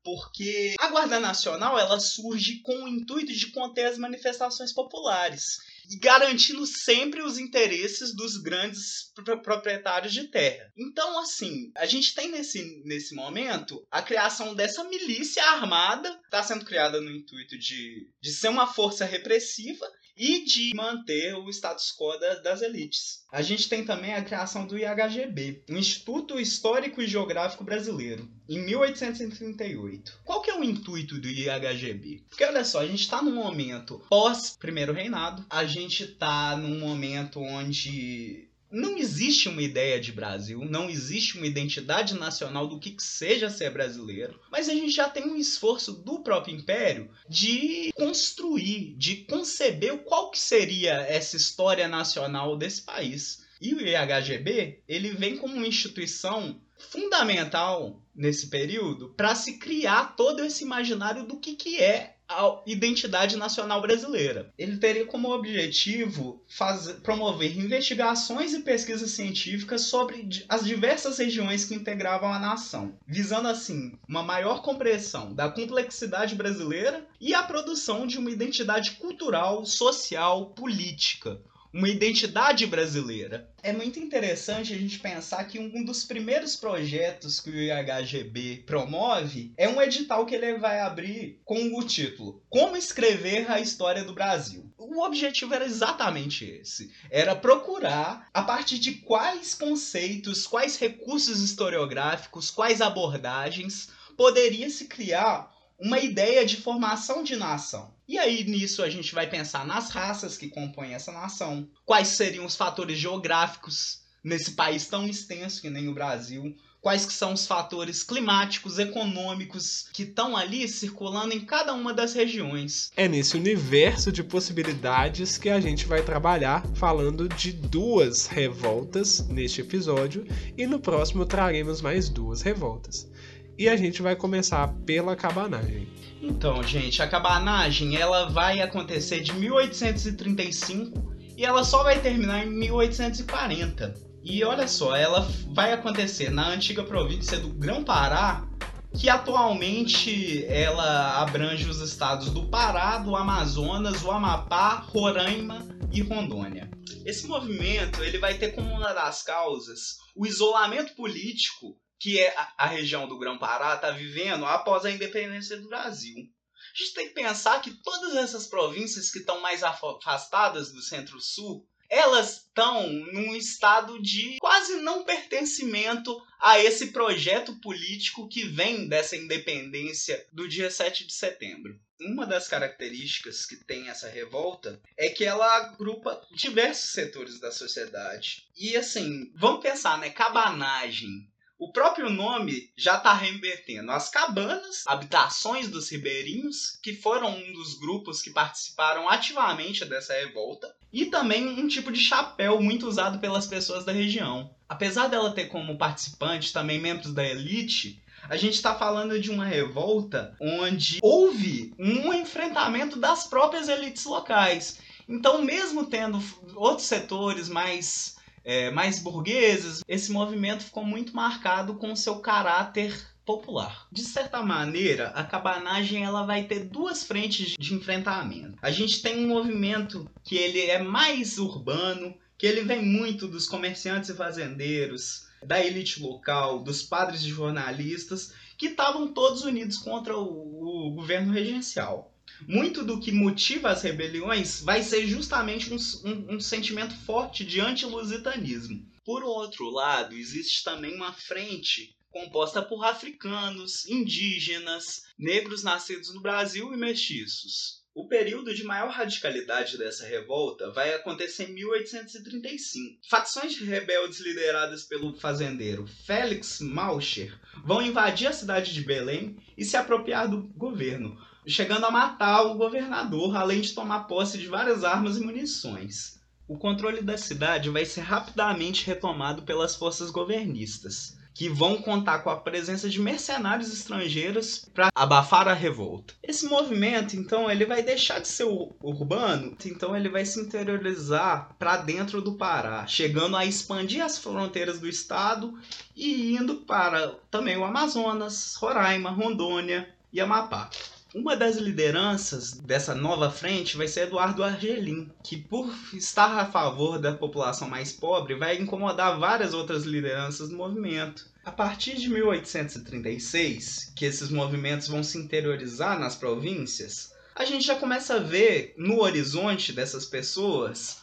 porque 0.04 0.76
a 0.80 0.88
Guarda 0.88 1.20
Nacional 1.20 1.78
ela 1.78 2.00
surge 2.00 2.60
com 2.60 2.84
o 2.84 2.88
intuito 2.88 3.34
de 3.34 3.52
conter 3.52 3.88
as 3.88 3.98
manifestações 3.98 4.72
populares 4.72 5.58
garantindo 5.96 6.66
sempre 6.66 7.22
os 7.22 7.38
interesses 7.38 8.14
dos 8.16 8.38
grandes 8.38 9.12
proprietários 9.44 10.14
de 10.14 10.26
terra. 10.26 10.72
Então, 10.78 11.20
assim, 11.20 11.72
a 11.76 11.86
gente 11.86 12.14
tem 12.14 12.30
nesse, 12.30 12.82
nesse 12.84 13.16
momento 13.16 13.86
a 13.90 14.02
criação 14.02 14.54
dessa 14.54 14.84
milícia 14.84 15.44
armada, 15.44 16.10
está 16.26 16.44
sendo 16.44 16.66
criada 16.66 17.00
no 17.00 17.12
intuito 17.12 17.58
de, 17.58 18.10
de 18.22 18.32
ser 18.32 18.50
uma 18.50 18.68
força 18.68 19.06
repressiva 19.06 19.88
e 20.18 20.44
de 20.44 20.74
manter 20.76 21.36
o 21.36 21.50
status 21.50 21.94
quo 21.96 22.18
das, 22.42 22.62
elites. 22.62 23.24
A 23.32 23.42
gente 23.42 23.70
tem 23.70 23.86
também 23.86 24.14
a 24.14 24.24
criação 24.24 24.66
do 24.66 24.78
IHGB, 24.78 25.64
o 25.70 25.78
Instituto 25.78 26.40
Histórico 26.40 27.02
e 27.02 27.08
Geográfico 27.08 27.64
Brasileiro, 27.64 28.28
em 28.50 28.60
1838. 28.66 30.20
Qual 30.24 30.42
que 30.42 30.50
é 30.50 30.58
o 30.58 30.64
intuito 30.64 31.20
do 31.20 31.28
IHGB? 31.28 32.24
Porque 32.30 32.46
olha 32.46 32.66
só, 32.66 32.80
a 32.80 32.88
gente 32.88 33.02
está 33.02 33.22
num 33.22 33.36
momento 33.36 34.02
pós 34.10 34.58
Primeiro 34.58 34.94
Reinado, 34.94 35.46
a 35.50 35.66
gente 35.66 36.04
está 36.04 36.58
num 36.58 36.80
momento 36.80 37.40
onde 37.40 38.47
não 38.72 38.98
existe 38.98 39.48
uma 39.48 39.62
ideia 39.62 40.00
de 40.00 40.12
Brasil, 40.12 40.66
não 40.66 40.90
existe 40.90 41.38
uma 41.38 41.48
identidade 41.48 42.14
nacional 42.16 42.68
do 42.68 42.80
que, 42.80 42.92
que 42.92 43.04
seja 43.04 43.50
ser 43.50 43.72
brasileiro, 43.72 44.40
mas 44.52 44.68
a 44.68 44.74
gente 44.74 44.92
já 44.92 45.10
tem 45.10 45.24
um 45.24 45.38
esforço 45.38 45.94
do 45.94 46.20
próprio 46.20 46.56
império 46.56 47.10
de 47.30 47.92
construir, 47.96 48.96
de 48.98 49.18
conceber 49.18 49.98
qual 50.00 50.32
que 50.32 50.40
seria 50.40 50.94
essa 51.02 51.38
história 51.38 51.88
nacional 51.88 52.58
desse 52.58 52.82
país. 52.82 53.46
E 53.60 53.74
o 53.74 53.82
IHGB, 53.82 54.84
ele 54.88 55.12
vem 55.12 55.38
como 55.38 55.56
uma 55.56 55.68
instituição 55.68 56.62
fundamental 56.78 58.02
nesse 58.16 58.48
período 58.48 59.10
para 59.10 59.34
se 59.34 59.58
criar 59.58 60.16
todo 60.16 60.44
esse 60.44 60.64
imaginário 60.64 61.26
do 61.26 61.40
que, 61.40 61.56
que 61.56 61.80
é 61.82 62.17
a 62.30 62.62
identidade 62.66 63.38
nacional 63.38 63.82
brasileira. 63.82 64.52
Ele 64.58 64.78
teria 64.78 65.06
como 65.06 65.32
objetivo 65.32 66.44
fazer, 66.48 66.96
promover 66.96 67.58
investigações 67.58 68.54
e 68.54 68.60
pesquisas 68.60 69.12
científicas 69.12 69.82
sobre 69.82 70.46
as 70.50 70.66
diversas 70.66 71.18
regiões 71.18 71.66
que 71.66 71.74
integravam 71.74 72.32
a 72.34 72.40
nação, 72.40 72.98
visando 73.08 73.48
assim 73.48 73.98
uma 74.08 74.24
maior 74.24 74.62
compreensão 74.62 75.34
da 75.34 75.50
complexidade 75.50 76.36
brasileira 76.36 77.08
e 77.20 77.34
a 77.34 77.44
produção 77.44 78.06
de 78.06 78.18
uma 78.18 78.32
identidade 78.32 78.92
cultural, 78.92 79.66
social, 79.66 80.48
política, 80.48 81.40
uma 81.78 81.88
identidade 81.88 82.66
brasileira. 82.66 83.48
É 83.62 83.72
muito 83.72 84.00
interessante 84.00 84.74
a 84.74 84.78
gente 84.78 84.98
pensar 84.98 85.44
que 85.44 85.60
um 85.60 85.86
dos 85.86 86.04
primeiros 86.04 86.56
projetos 86.56 87.40
que 87.40 87.52
o 87.52 87.54
IHGB 87.54 88.64
promove 88.66 89.54
é 89.56 89.70
um 89.70 89.80
edital 89.80 90.26
que 90.26 90.34
ele 90.34 90.58
vai 90.58 90.80
abrir 90.80 91.40
com 91.46 91.78
o 91.78 91.84
título 91.84 92.42
Como 92.50 92.76
escrever 92.76 93.50
a 93.52 93.60
história 93.60 94.04
do 94.04 94.16
Brasil. 94.16 94.66
O 94.76 95.04
objetivo 95.04 95.54
era 95.54 95.66
exatamente 95.66 96.46
esse: 96.46 96.92
era 97.12 97.36
procurar 97.36 98.28
a 98.34 98.42
partir 98.42 98.80
de 98.80 98.94
quais 98.94 99.54
conceitos, 99.54 100.48
quais 100.48 100.78
recursos 100.78 101.42
historiográficos, 101.42 102.50
quais 102.50 102.82
abordagens 102.82 103.90
poderia 104.18 104.68
se 104.72 104.86
criar 104.86 105.56
uma 105.80 106.00
ideia 106.00 106.46
de 106.46 106.58
formação 106.58 107.24
de 107.24 107.36
nação. 107.36 107.94
E 108.08 108.18
aí 108.18 108.44
nisso 108.44 108.82
a 108.82 108.90
gente 108.90 109.14
vai 109.14 109.30
pensar 109.30 109.66
nas 109.66 109.90
raças 109.90 110.38
que 110.38 110.48
compõem 110.48 110.94
essa 110.94 111.12
nação, 111.12 111.68
quais 111.86 112.10
seriam 112.10 112.46
os 112.46 112.56
fatores 112.56 112.98
geográficos 112.98 114.02
nesse 114.24 114.52
país 114.52 114.88
tão 114.88 115.08
extenso 115.08 115.62
que 115.62 115.70
nem 115.70 115.88
o 115.88 115.94
Brasil, 115.94 116.56
quais 116.82 117.06
que 117.06 117.14
são 117.14 117.34
os 117.34 117.46
fatores 117.46 118.04
climáticos, 118.04 118.80
econômicos 118.80 119.88
que 119.92 120.04
estão 120.04 120.38
ali 120.38 120.68
circulando 120.68 121.34
em 121.34 121.42
cada 121.42 121.74
uma 121.74 121.94
das 121.94 122.14
regiões. 122.14 122.92
É 122.96 123.08
nesse 123.08 123.36
universo 123.36 124.12
de 124.12 124.24
possibilidades 124.24 125.38
que 125.38 125.50
a 125.50 125.60
gente 125.60 125.86
vai 125.86 126.02
trabalhar 126.02 126.66
falando 126.76 127.28
de 127.28 127.52
duas 127.52 128.28
revoltas 128.28 129.28
neste 129.28 129.62
episódio 129.62 130.26
e 130.58 130.66
no 130.66 130.80
próximo 130.80 131.26
traremos 131.26 131.82
mais 131.82 132.10
duas 132.10 132.42
revoltas. 132.42 133.10
E 133.58 133.68
a 133.68 133.76
gente 133.76 134.04
vai 134.04 134.16
começar 134.16 134.68
pela 134.86 135.16
cabanagem. 135.16 135.88
Então, 136.22 136.62
gente, 136.62 137.02
a 137.02 137.08
cabanagem 137.08 137.96
ela 137.96 138.30
vai 138.30 138.62
acontecer 138.62 139.22
de 139.22 139.34
1835 139.34 141.16
e 141.36 141.44
ela 141.44 141.64
só 141.64 141.82
vai 141.82 142.00
terminar 142.00 142.46
em 142.46 142.52
1840. 142.52 143.96
E 144.24 144.44
olha 144.44 144.68
só, 144.68 144.96
ela 144.96 145.28
vai 145.54 145.74
acontecer 145.74 146.30
na 146.30 146.50
antiga 146.50 146.84
província 146.84 147.40
do 147.40 147.50
Grão-Pará, 147.50 148.48
que 148.94 149.10
atualmente 149.10 150.46
ela 150.46 151.20
abrange 151.20 151.68
os 151.68 151.82
estados 151.82 152.30
do 152.30 152.48
Pará, 152.50 153.00
do 153.00 153.16
Amazonas, 153.16 154.04
o 154.04 154.12
Amapá, 154.12 154.86
Roraima 154.88 155.66
e 155.92 156.02
Rondônia. 156.02 156.70
Esse 157.06 157.26
movimento 157.26 158.04
ele 158.04 158.20
vai 158.20 158.38
ter 158.38 158.50
como 158.50 158.70
uma 158.70 158.94
das 158.94 159.24
causas 159.24 159.98
o 160.16 160.28
isolamento 160.28 160.96
político 160.96 161.76
que 162.00 162.20
é 162.20 162.36
a, 162.58 162.68
região 162.68 163.08
do 163.08 163.18
Grão-Pará 163.18 163.76
está 163.76 163.92
vivendo 163.92 164.46
após 164.46 164.86
a 164.86 164.92
independência 164.92 165.58
do 165.58 165.68
Brasil. 165.68 166.16
A 166.16 166.78
gente 166.78 166.94
tem 166.94 167.08
que 167.08 167.14
pensar 167.14 167.62
que 167.62 167.72
todas 167.72 168.16
essas 168.16 168.48
províncias 168.48 169.10
que 169.10 169.20
estão 169.20 169.42
mais 169.42 169.64
afastadas 169.64 170.72
do 170.72 170.82
Centro-Sul, 170.82 171.68
elas 171.90 172.44
estão 172.44 172.88
num 172.88 173.36
estado 173.36 174.02
de 174.02 174.38
quase 174.40 174.76
não 174.78 175.04
pertencimento 175.04 176.22
a 176.40 176.60
esse 176.60 176.92
projeto 176.92 177.60
político 177.62 178.28
que 178.28 178.44
vem 178.44 178.88
dessa 178.88 179.16
independência 179.16 180.26
do 180.32 180.48
dia 180.48 180.70
7 180.70 181.08
de 181.08 181.14
setembro. 181.14 181.80
Uma 182.00 182.28
das 182.28 182.48
características 182.48 183.46
que 183.46 183.56
tem 183.56 183.90
essa 183.90 184.08
revolta 184.08 184.80
é 184.96 185.10
que 185.10 185.26
ela 185.26 185.56
agrupa 185.56 186.22
diversos 186.32 186.92
setores 186.92 187.40
da 187.40 187.52
sociedade. 187.52 188.46
E 188.56 188.78
assim, 188.78 189.32
vamos 189.36 189.64
pensar, 189.64 189.98
né? 189.98 190.12
Cabanagem, 190.12 191.28
o 191.60 191.72
próprio 191.72 192.10
nome 192.10 192.72
já 192.78 192.98
está 192.98 193.14
remetendo 193.14 193.92
às 193.92 194.10
cabanas, 194.10 194.84
habitações 194.86 195.68
dos 195.68 195.90
ribeirinhos, 195.90 196.78
que 196.84 196.94
foram 196.94 197.36
um 197.36 197.54
dos 197.54 197.80
grupos 197.80 198.22
que 198.22 198.30
participaram 198.30 199.10
ativamente 199.10 199.84
dessa 199.84 200.14
revolta, 200.14 200.72
e 200.94 201.06
também 201.08 201.48
um 201.48 201.68
tipo 201.68 201.92
de 201.92 202.00
chapéu 202.00 202.62
muito 202.62 202.88
usado 202.88 203.20
pelas 203.20 203.48
pessoas 203.48 203.84
da 203.84 203.92
região. 203.92 204.54
Apesar 204.70 205.08
dela 205.08 205.34
ter 205.34 205.46
como 205.48 205.78
participantes 205.78 206.52
também 206.52 206.80
membros 206.80 207.14
da 207.14 207.24
elite, 207.24 208.02
a 208.30 208.36
gente 208.36 208.54
está 208.54 208.76
falando 208.76 209.20
de 209.20 209.32
uma 209.32 209.46
revolta 209.46 210.36
onde 210.40 211.00
houve 211.02 211.74
um 211.80 212.14
enfrentamento 212.14 213.00
das 213.00 213.26
próprias 213.26 213.68
elites 213.68 214.06
locais. 214.06 214.80
Então, 215.08 215.42
mesmo 215.42 215.86
tendo 215.86 216.22
outros 216.56 216.88
setores 216.88 217.48
mais 217.48 218.17
é, 218.48 218.72
mais 218.72 219.00
burgueses, 219.00 219.82
esse 219.86 220.10
movimento 220.10 220.64
ficou 220.64 220.86
muito 220.86 221.14
marcado 221.14 221.76
com 221.76 221.94
seu 221.98 222.20
caráter 222.20 222.98
popular. 223.26 223.86
De 223.92 224.02
certa 224.02 224.42
maneira, 224.42 225.10
a 225.10 225.22
cabanagem 225.22 226.06
ela 226.06 226.26
vai 226.26 226.46
ter 226.46 226.62
duas 226.62 227.04
frentes 227.04 227.56
de 227.60 227.74
enfrentamento. 227.74 228.58
A 228.62 228.72
gente 228.72 229.02
tem 229.02 229.26
um 229.26 229.28
movimento 229.28 230.10
que 230.24 230.38
ele 230.38 230.62
é 230.62 230.82
mais 230.82 231.38
urbano, 231.38 232.16
que 232.38 232.48
ele 232.48 232.62
vem 232.62 232.82
muito 232.86 233.28
dos 233.28 233.50
comerciantes 233.50 234.12
e 234.12 234.16
fazendeiros, 234.16 235.28
da 235.46 235.62
elite 235.62 236.02
local, 236.02 236.64
dos 236.64 236.82
padres 236.82 237.24
e 237.24 237.30
jornalistas, 237.30 238.34
que 238.58 238.68
estavam 238.68 239.10
todos 239.10 239.44
unidos 239.44 239.78
contra 239.78 240.18
o, 240.18 240.88
o 240.88 240.92
governo 240.92 241.34
regencial 241.34 242.14
muito 242.46 242.84
do 242.84 243.00
que 243.00 243.12
motiva 243.12 243.70
as 243.70 243.82
rebeliões 243.82 244.62
vai 244.62 244.84
ser 244.84 245.08
justamente 245.08 245.74
um, 245.74 245.78
um, 246.06 246.36
um 246.36 246.40
sentimento 246.40 246.96
forte 246.96 247.46
de 247.46 247.60
anti-lusitanismo. 247.60 248.86
Por 249.06 249.24
outro 249.24 249.70
lado, 249.70 250.16
existe 250.16 250.64
também 250.64 250.94
uma 250.96 251.14
frente 251.14 251.96
composta 252.10 252.62
por 252.62 252.84
africanos, 252.84 253.86
indígenas, 253.88 255.04
negros 255.18 255.64
nascidos 255.64 256.14
no 256.14 256.22
Brasil 256.22 256.74
e 256.74 256.78
mestiços. 256.78 257.86
O 257.94 258.08
período 258.08 258.54
de 258.54 258.64
maior 258.64 258.92
radicalidade 258.92 259.76
dessa 259.76 260.06
revolta 260.06 260.70
vai 260.70 260.94
acontecer 260.94 261.50
em 261.50 261.54
1835. 261.54 263.00
Facções 263.10 263.56
de 263.56 263.64
rebeldes 263.64 264.20
lideradas 264.20 264.84
pelo 264.84 265.16
fazendeiro 265.16 265.88
Félix 266.06 266.60
Malcher 266.62 267.36
vão 267.66 267.82
invadir 267.82 268.28
a 268.28 268.34
cidade 268.34 268.72
de 268.72 268.82
Belém 268.82 269.36
e 269.58 269.66
se 269.66 269.76
apropriar 269.76 270.30
do 270.30 270.44
governo, 270.50 271.20
chegando 271.48 271.86
a 271.86 271.92
matar 271.92 272.44
o 272.44 272.56
governador, 272.56 273.36
além 273.36 273.62
de 273.62 273.74
tomar 273.74 274.02
posse 274.02 274.38
de 274.38 274.48
várias 274.48 274.84
armas 274.84 275.18
e 275.18 275.22
munições. 275.22 276.20
O 276.48 276.58
controle 276.58 277.02
da 277.02 277.18
cidade 277.18 277.70
vai 277.70 277.86
ser 277.86 278.02
rapidamente 278.02 278.86
retomado 278.86 279.44
pelas 279.44 279.76
forças 279.76 280.12
governistas, 280.12 281.18
que 281.34 281.48
vão 281.48 281.78
contar 281.78 282.20
com 282.20 282.30
a 282.30 282.36
presença 282.36 282.90
de 282.90 283.00
mercenários 283.00 283.72
estrangeiros 283.72 284.66
para 284.74 284.90
abafar 284.96 285.48
a 285.48 285.54
revolta. 285.54 286.16
Esse 286.24 286.48
movimento, 286.48 287.16
então, 287.16 287.52
ele 287.52 287.66
vai 287.66 287.84
deixar 287.84 288.20
de 288.20 288.28
ser 288.28 288.46
urbano, 288.82 289.56
então 289.64 289.96
ele 289.96 290.10
vai 290.10 290.26
se 290.26 290.40
interiorizar 290.40 291.56
para 291.60 291.78
dentro 291.78 292.22
do 292.22 292.34
Pará, 292.34 292.88
chegando 292.88 293.38
a 293.38 293.46
expandir 293.46 294.04
as 294.04 294.18
fronteiras 294.18 294.80
do 294.80 294.88
estado 294.88 295.54
e 295.96 296.36
indo 296.36 296.56
para 296.56 297.16
também 297.30 297.56
o 297.56 297.64
Amazonas, 297.64 298.56
Roraima, 298.56 299.12
Rondônia 299.12 299.88
e 300.12 300.20
Amapá. 300.20 300.72
Uma 301.16 301.38
das 301.38 301.56
lideranças 301.56 302.52
dessa 302.52 302.94
nova 302.94 303.32
frente 303.32 303.78
vai 303.78 303.88
ser 303.88 304.08
Eduardo 304.08 304.44
Argelin, 304.44 305.10
que 305.24 305.38
por 305.38 305.74
estar 305.94 306.38
a 306.38 306.46
favor 306.46 307.00
da 307.00 307.14
população 307.14 307.70
mais 307.70 307.94
pobre 307.94 308.36
vai 308.36 308.58
incomodar 308.58 309.18
várias 309.18 309.54
outras 309.54 309.84
lideranças 309.84 310.50
do 310.50 310.58
movimento. 310.58 311.26
A 311.46 311.52
partir 311.52 311.96
de 311.96 312.10
1836, 312.10 313.94
que 313.96 314.04
esses 314.04 314.30
movimentos 314.30 314.90
vão 314.90 315.02
se 315.02 315.18
interiorizar 315.18 315.98
nas 315.98 316.16
províncias, 316.16 317.14
a 317.34 317.46
gente 317.46 317.66
já 317.66 317.76
começa 317.76 318.16
a 318.16 318.20
ver 318.20 318.74
no 318.78 319.00
horizonte 319.00 319.72
dessas 319.72 320.06
pessoas 320.06 320.98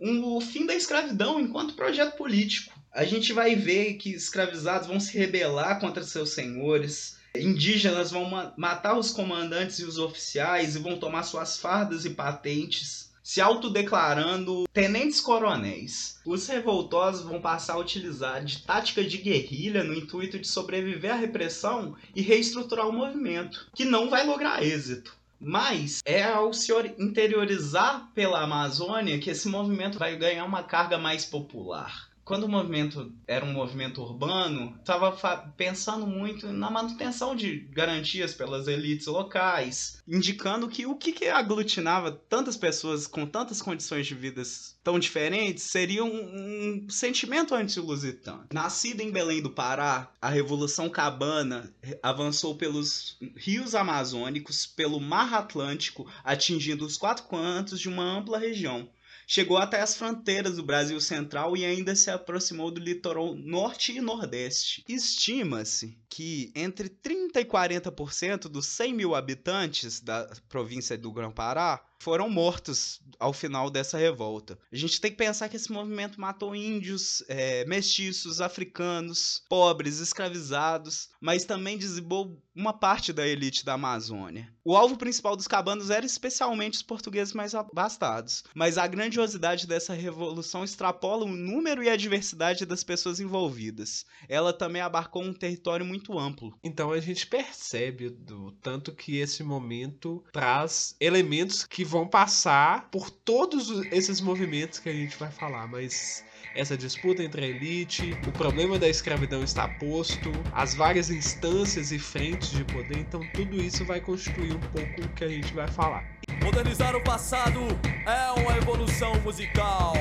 um, 0.00 0.24
o 0.34 0.40
fim 0.40 0.64
da 0.64 0.74
escravidão 0.74 1.38
enquanto 1.38 1.74
projeto 1.74 2.16
político. 2.16 2.72
A 2.90 3.04
gente 3.04 3.32
vai 3.34 3.54
ver 3.54 3.94
que 3.94 4.10
escravizados 4.10 4.88
vão 4.88 4.98
se 4.98 5.16
rebelar 5.16 5.78
contra 5.78 6.02
seus 6.02 6.30
senhores, 6.30 7.16
Indígenas 7.34 8.10
vão 8.10 8.28
ma 8.28 8.52
matar 8.56 8.98
os 8.98 9.10
comandantes 9.10 9.78
e 9.78 9.84
os 9.84 9.98
oficiais 9.98 10.76
e 10.76 10.78
vão 10.78 10.98
tomar 10.98 11.22
suas 11.22 11.58
fardas 11.58 12.04
e 12.04 12.10
patentes, 12.10 13.10
se 13.22 13.40
autodeclarando 13.40 14.68
tenentes 14.72 15.20
coronéis. 15.20 16.18
Os 16.26 16.46
revoltosos 16.46 17.24
vão 17.24 17.40
passar 17.40 17.74
a 17.74 17.78
utilizar 17.78 18.44
de 18.44 18.62
tática 18.62 19.02
de 19.02 19.16
guerrilha 19.16 19.82
no 19.82 19.94
intuito 19.94 20.38
de 20.38 20.46
sobreviver 20.46 21.12
à 21.12 21.16
repressão 21.16 21.96
e 22.14 22.20
reestruturar 22.20 22.86
o 22.86 22.92
movimento, 22.92 23.68
que 23.74 23.84
não 23.84 24.10
vai 24.10 24.26
lograr 24.26 24.62
êxito. 24.62 25.16
Mas 25.40 26.00
é 26.04 26.22
ao 26.22 26.52
se 26.52 26.72
interiorizar 26.98 28.10
pela 28.14 28.42
Amazônia 28.42 29.18
que 29.18 29.30
esse 29.30 29.48
movimento 29.48 29.98
vai 29.98 30.16
ganhar 30.16 30.44
uma 30.44 30.62
carga 30.62 30.98
mais 30.98 31.24
popular 31.24 32.11
quando 32.24 32.44
o 32.44 32.48
movimento 32.48 33.12
era 33.26 33.44
um 33.44 33.52
movimento 33.52 34.00
urbano, 34.00 34.76
estava 34.78 35.12
pensando 35.56 36.06
muito 36.06 36.52
na 36.52 36.70
manutenção 36.70 37.34
de 37.34 37.58
garantias 37.72 38.32
pelas 38.32 38.68
elites 38.68 39.06
locais, 39.06 40.00
indicando 40.06 40.68
que 40.68 40.86
o 40.86 40.94
que, 40.94 41.12
que 41.12 41.26
aglutinava 41.26 42.12
tantas 42.12 42.56
pessoas 42.56 43.06
com 43.06 43.26
tantas 43.26 43.60
condições 43.60 44.06
de 44.06 44.14
vida 44.14 44.42
tão 44.84 44.98
diferentes 44.98 45.64
seria 45.64 46.04
um, 46.04 46.84
um 46.84 46.86
sentimento 46.88 47.54
anti-lusitano. 47.54 48.46
Nascida 48.52 49.02
em 49.02 49.10
Belém 49.10 49.42
do 49.42 49.50
Pará, 49.50 50.08
a 50.20 50.28
Revolução 50.28 50.88
Cabana 50.88 51.74
avançou 52.02 52.54
pelos 52.54 53.16
rios 53.36 53.74
amazônicos, 53.74 54.66
pelo 54.66 55.00
Mar 55.00 55.34
Atlântico, 55.34 56.06
atingindo 56.24 56.84
os 56.84 56.96
quatro 56.96 57.24
cantos 57.24 57.80
de 57.80 57.88
uma 57.88 58.04
ampla 58.04 58.38
região 58.38 58.88
chegou 59.32 59.56
até 59.56 59.80
as 59.80 59.96
fronteiras 59.96 60.56
do 60.56 60.62
Brasil 60.62 61.00
Central 61.00 61.56
e 61.56 61.64
ainda 61.64 61.96
se 61.96 62.10
aproximou 62.10 62.70
do 62.70 62.78
litoral 62.78 63.34
norte 63.34 63.90
e 63.90 63.98
nordeste. 63.98 64.84
Estima-se 64.86 65.98
que 66.06 66.52
entre 66.54 66.90
30% 66.90 67.36
e 67.36 67.44
40% 67.46 68.40
dos 68.40 68.66
100 68.66 68.92
mil 68.92 69.14
habitantes 69.14 70.00
da 70.00 70.28
província 70.50 70.98
do 70.98 71.10
Grão-Pará 71.10 71.82
foram 72.02 72.28
mortos 72.28 73.00
ao 73.16 73.32
final 73.32 73.70
dessa 73.70 73.96
revolta. 73.96 74.58
A 74.72 74.76
gente 74.76 75.00
tem 75.00 75.12
que 75.12 75.16
pensar 75.16 75.48
que 75.48 75.56
esse 75.56 75.70
movimento 75.70 76.20
matou 76.20 76.56
índios, 76.56 77.22
é, 77.28 77.64
mestiços, 77.64 78.40
africanos, 78.40 79.44
pobres, 79.48 80.00
escravizados, 80.00 81.10
mas 81.20 81.44
também 81.44 81.78
dizimou 81.78 82.36
uma 82.54 82.72
parte 82.72 83.12
da 83.12 83.26
elite 83.26 83.64
da 83.64 83.74
Amazônia. 83.74 84.52
O 84.64 84.76
alvo 84.76 84.96
principal 84.96 85.36
dos 85.36 85.46
cabanos 85.46 85.90
era 85.90 86.04
especialmente 86.04 86.74
os 86.74 86.82
portugueses 86.82 87.32
mais 87.32 87.54
abastados, 87.54 88.44
mas 88.54 88.76
a 88.76 88.86
grandiosidade 88.86 89.66
dessa 89.66 89.94
revolução 89.94 90.64
extrapola 90.64 91.24
o 91.24 91.36
número 91.36 91.82
e 91.82 91.88
a 91.88 91.96
diversidade 91.96 92.66
das 92.66 92.84
pessoas 92.84 93.20
envolvidas. 93.20 94.04
Ela 94.28 94.52
também 94.52 94.82
abarcou 94.82 95.22
um 95.22 95.32
território 95.32 95.86
muito 95.86 96.18
amplo. 96.18 96.56
Então 96.62 96.90
a 96.92 97.00
gente 97.00 97.26
percebe 97.26 98.10
do 98.10 98.52
tanto 98.60 98.92
que 98.92 99.16
esse 99.16 99.42
momento 99.42 100.22
traz 100.32 100.94
elementos 101.00 101.64
que 101.64 101.84
vão 101.92 102.06
passar 102.06 102.88
por 102.90 103.10
todos 103.10 103.68
esses 103.92 104.20
movimentos 104.20 104.78
que 104.78 104.88
a 104.88 104.92
gente 104.92 105.14
vai 105.18 105.30
falar, 105.30 105.68
mas 105.68 106.24
essa 106.54 106.76
disputa 106.76 107.22
entre 107.22 107.44
a 107.44 107.48
elite, 107.48 108.16
o 108.26 108.32
problema 108.32 108.78
da 108.78 108.88
escravidão 108.88 109.44
está 109.44 109.68
posto, 109.68 110.32
as 110.52 110.74
várias 110.74 111.10
instâncias 111.10 111.92
e 111.92 111.98
frentes 111.98 112.50
de 112.50 112.64
poder, 112.64 112.98
então 112.98 113.20
tudo 113.34 113.60
isso 113.60 113.84
vai 113.84 114.00
constituir 114.00 114.54
um 114.54 114.60
pouco 114.60 115.02
o 115.02 115.08
que 115.10 115.24
a 115.24 115.28
gente 115.28 115.52
vai 115.52 115.68
falar. 115.68 116.04
Modernizar 116.42 116.96
o 116.96 117.04
passado 117.04 117.60
é 118.06 118.40
uma 118.40 118.56
evolução 118.56 119.14
musical. 119.20 119.92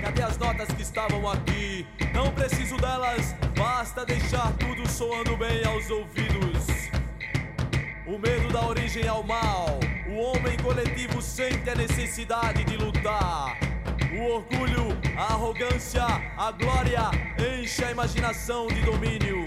Cadê 0.00 0.22
as 0.22 0.38
notas 0.38 0.68
que 0.68 0.82
estavam 0.82 1.28
aqui? 1.30 1.86
Não 2.14 2.32
preciso 2.32 2.76
delas, 2.78 3.34
basta 3.56 4.06
deixar 4.06 4.52
tudo 4.56 4.88
soando 4.88 5.36
bem 5.36 5.64
aos 5.64 5.88
ouvidos. 5.90 6.66
O 8.06 8.18
medo 8.18 8.52
dá 8.52 8.66
origem 8.66 9.06
ao 9.06 9.22
mal. 9.22 9.78
O 10.16 10.18
homem 10.18 10.56
coletivo 10.56 11.20
sente 11.20 11.68
a 11.68 11.74
necessidade 11.74 12.64
de 12.64 12.74
lutar. 12.78 13.54
O 14.18 14.32
orgulho, 14.32 14.88
a 15.14 15.34
arrogância, 15.34 16.06
a 16.38 16.50
glória 16.52 17.10
enche 17.60 17.84
a 17.84 17.90
imaginação 17.90 18.66
de 18.66 18.80
domínio. 18.80 19.44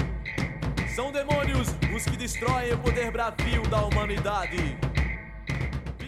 São 0.96 1.12
demônios 1.12 1.70
os 1.92 2.06
que 2.06 2.16
destroem 2.16 2.72
o 2.72 2.78
poder 2.78 3.10
bravio 3.10 3.64
da 3.68 3.84
humanidade. 3.84 4.78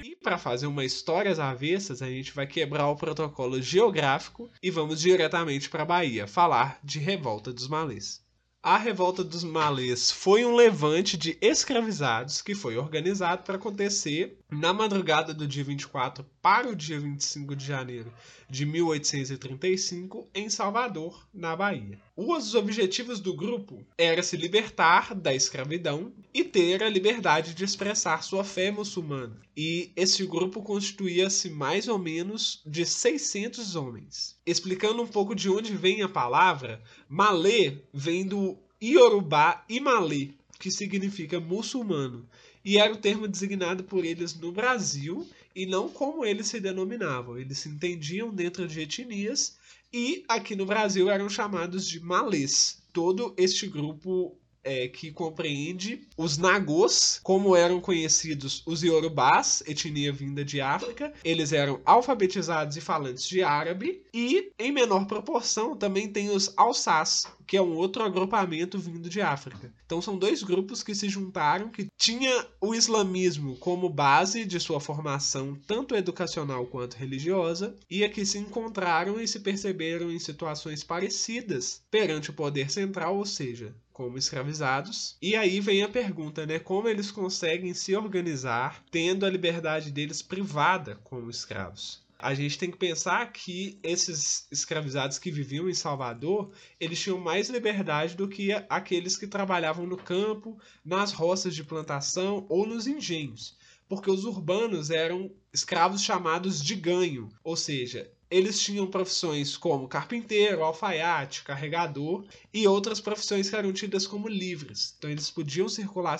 E 0.03 0.15
para 0.17 0.37
fazer 0.37 0.67
uma 0.67 0.85
história 0.85 1.31
às 1.31 1.39
avessas, 1.39 2.03
a 2.03 2.07
gente 2.07 2.31
vai 2.31 2.45
quebrar 2.45 2.87
o 2.87 2.95
protocolo 2.95 3.59
geográfico 3.59 4.47
e 4.61 4.69
vamos 4.69 5.01
diretamente 5.01 5.71
para 5.71 5.83
Bahia, 5.83 6.27
falar 6.27 6.77
de 6.83 6.99
Revolta 6.99 7.51
dos 7.51 7.67
Malês. 7.67 8.23
A 8.63 8.77
revolta 8.77 9.23
dos 9.23 9.43
malês 9.43 10.11
foi 10.11 10.45
um 10.45 10.55
levante 10.55 11.17
de 11.17 11.35
escravizados 11.41 12.43
que 12.43 12.53
foi 12.53 12.77
organizado 12.77 13.41
para 13.41 13.55
acontecer 13.55 14.37
na 14.51 14.71
madrugada 14.71 15.33
do 15.33 15.47
dia 15.47 15.63
24 15.63 16.23
para 16.43 16.69
o 16.69 16.75
dia 16.75 16.99
25 16.99 17.55
de 17.55 17.65
janeiro 17.65 18.13
de 18.47 18.63
1835 18.63 20.29
em 20.31 20.47
Salvador, 20.47 21.27
na 21.33 21.55
Bahia. 21.55 21.99
Os 22.15 22.55
objetivos 22.55 23.21
do 23.21 23.33
grupo 23.33 23.85
era 23.97 24.21
se 24.21 24.35
libertar 24.35 25.15
da 25.15 25.33
escravidão 25.33 26.11
e 26.33 26.43
ter 26.43 26.83
a 26.83 26.89
liberdade 26.89 27.53
de 27.53 27.63
expressar 27.63 28.21
sua 28.21 28.43
fé 28.43 28.69
muçulmana. 28.69 29.39
E 29.55 29.91
esse 29.95 30.25
grupo 30.25 30.61
constituía-se 30.61 31.49
mais 31.49 31.87
ou 31.87 31.97
menos 31.97 32.61
de 32.65 32.85
600 32.85 33.75
homens. 33.75 34.35
Explicando 34.45 35.01
um 35.01 35.07
pouco 35.07 35.33
de 35.33 35.49
onde 35.49 35.73
vem 35.73 36.01
a 36.01 36.09
palavra, 36.09 36.81
Malê 37.07 37.77
vem 37.93 38.25
do 38.25 38.57
Iorubá 38.81 39.63
Imalê, 39.69 40.31
que 40.59 40.69
significa 40.69 41.39
muçulmano, 41.39 42.27
e 42.63 42.77
era 42.77 42.93
o 42.93 42.97
termo 42.97 43.27
designado 43.27 43.83
por 43.83 44.03
eles 44.03 44.35
no 44.35 44.51
Brasil 44.51 45.27
e 45.55 45.65
não 45.65 45.89
como 45.89 46.25
eles 46.25 46.47
se 46.47 46.59
denominavam. 46.59 47.37
Eles 47.37 47.59
se 47.59 47.69
entendiam 47.69 48.33
dentro 48.33 48.67
de 48.67 48.81
etnias 48.81 49.57
e 49.93 50.23
aqui 50.27 50.55
no 50.55 50.65
Brasil 50.65 51.09
eram 51.09 51.29
chamados 51.29 51.87
de 51.87 51.99
malês. 51.99 52.81
Todo 52.93 53.33
este 53.37 53.67
grupo 53.67 54.37
é, 54.63 54.87
que 54.87 55.11
compreende 55.11 56.07
os 56.17 56.37
Nagôs, 56.37 57.19
como 57.23 57.55
eram 57.55 57.79
conhecidos 57.81 58.61
os 58.65 58.83
Yorubás, 58.83 59.63
etnia 59.67 60.11
vinda 60.11 60.43
de 60.45 60.61
África. 60.61 61.13
Eles 61.23 61.51
eram 61.51 61.81
alfabetizados 61.85 62.77
e 62.77 62.81
falantes 62.81 63.27
de 63.27 63.41
árabe. 63.43 64.03
E, 64.13 64.51
em 64.59 64.71
menor 64.71 65.05
proporção, 65.05 65.75
também 65.75 66.07
tem 66.07 66.29
os 66.29 66.53
Alsás, 66.57 67.25
que 67.51 67.57
é 67.57 67.61
um 67.61 67.75
outro 67.75 68.01
agrupamento 68.01 68.79
vindo 68.79 69.09
de 69.09 69.19
África. 69.19 69.73
Então 69.85 70.01
são 70.01 70.17
dois 70.17 70.41
grupos 70.41 70.81
que 70.81 70.95
se 70.95 71.09
juntaram, 71.09 71.67
que 71.67 71.87
tinha 71.97 72.47
o 72.61 72.73
islamismo 72.73 73.57
como 73.57 73.89
base 73.89 74.45
de 74.45 74.57
sua 74.57 74.79
formação, 74.79 75.59
tanto 75.67 75.93
educacional 75.93 76.65
quanto 76.67 76.93
religiosa, 76.93 77.75
e 77.89 78.05
aqui 78.05 78.25
se 78.25 78.37
encontraram 78.37 79.19
e 79.19 79.27
se 79.27 79.41
perceberam 79.41 80.09
em 80.09 80.17
situações 80.17 80.81
parecidas 80.81 81.83
perante 81.91 82.29
o 82.29 82.33
poder 82.33 82.71
central, 82.71 83.17
ou 83.17 83.25
seja, 83.25 83.75
como 83.91 84.17
escravizados. 84.17 85.17
E 85.21 85.35
aí 85.35 85.59
vem 85.59 85.83
a 85.83 85.89
pergunta, 85.89 86.45
né? 86.45 86.57
Como 86.57 86.87
eles 86.87 87.11
conseguem 87.11 87.73
se 87.73 87.93
organizar 87.93 88.81
tendo 88.89 89.25
a 89.25 89.29
liberdade 89.29 89.91
deles 89.91 90.21
privada 90.21 90.97
como 91.03 91.29
escravos? 91.29 92.01
A 92.21 92.35
gente 92.35 92.57
tem 92.57 92.69
que 92.69 92.77
pensar 92.77 93.31
que 93.33 93.79
esses 93.81 94.47
escravizados 94.51 95.17
que 95.17 95.31
viviam 95.31 95.67
em 95.67 95.73
Salvador, 95.73 96.51
eles 96.79 96.99
tinham 96.99 97.19
mais 97.19 97.49
liberdade 97.49 98.15
do 98.15 98.27
que 98.27 98.51
aqueles 98.69 99.17
que 99.17 99.25
trabalhavam 99.25 99.87
no 99.87 99.97
campo, 99.97 100.59
nas 100.85 101.11
roças 101.11 101.55
de 101.55 101.63
plantação 101.63 102.45
ou 102.47 102.67
nos 102.67 102.85
engenhos 102.85 103.59
porque 103.89 104.09
os 104.09 104.23
urbanos 104.23 104.89
eram 104.89 105.29
escravos 105.53 106.01
chamados 106.01 106.63
de 106.63 106.75
ganho, 106.75 107.27
ou 107.43 107.57
seja, 107.57 108.09
eles 108.29 108.57
tinham 108.57 108.87
profissões 108.87 109.57
como 109.57 109.89
carpinteiro, 109.89 110.63
alfaiate, 110.63 111.43
carregador 111.43 112.25
e 112.53 112.65
outras 112.65 113.01
profissões 113.01 113.49
que 113.49 113.55
eram 113.57 113.73
tidas 113.73 114.07
como 114.07 114.29
livres. 114.29 114.95
Então 114.97 115.09
eles 115.09 115.29
podiam 115.29 115.67
circular 115.67 116.17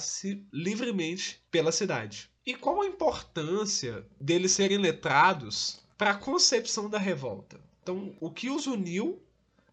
livremente 0.51 1.41
pela 1.49 1.71
cidade. 1.71 2.29
E 2.45 2.53
qual 2.53 2.81
a 2.81 2.87
importância 2.87 4.05
deles 4.19 4.51
serem 4.51 4.77
letrados 4.77 5.80
para 6.01 6.11
a 6.13 6.15
concepção 6.15 6.89
da 6.89 6.97
revolta? 6.97 7.61
Então, 7.83 8.15
o 8.19 8.31
que 8.31 8.49
os 8.49 8.65
uniu 8.65 9.21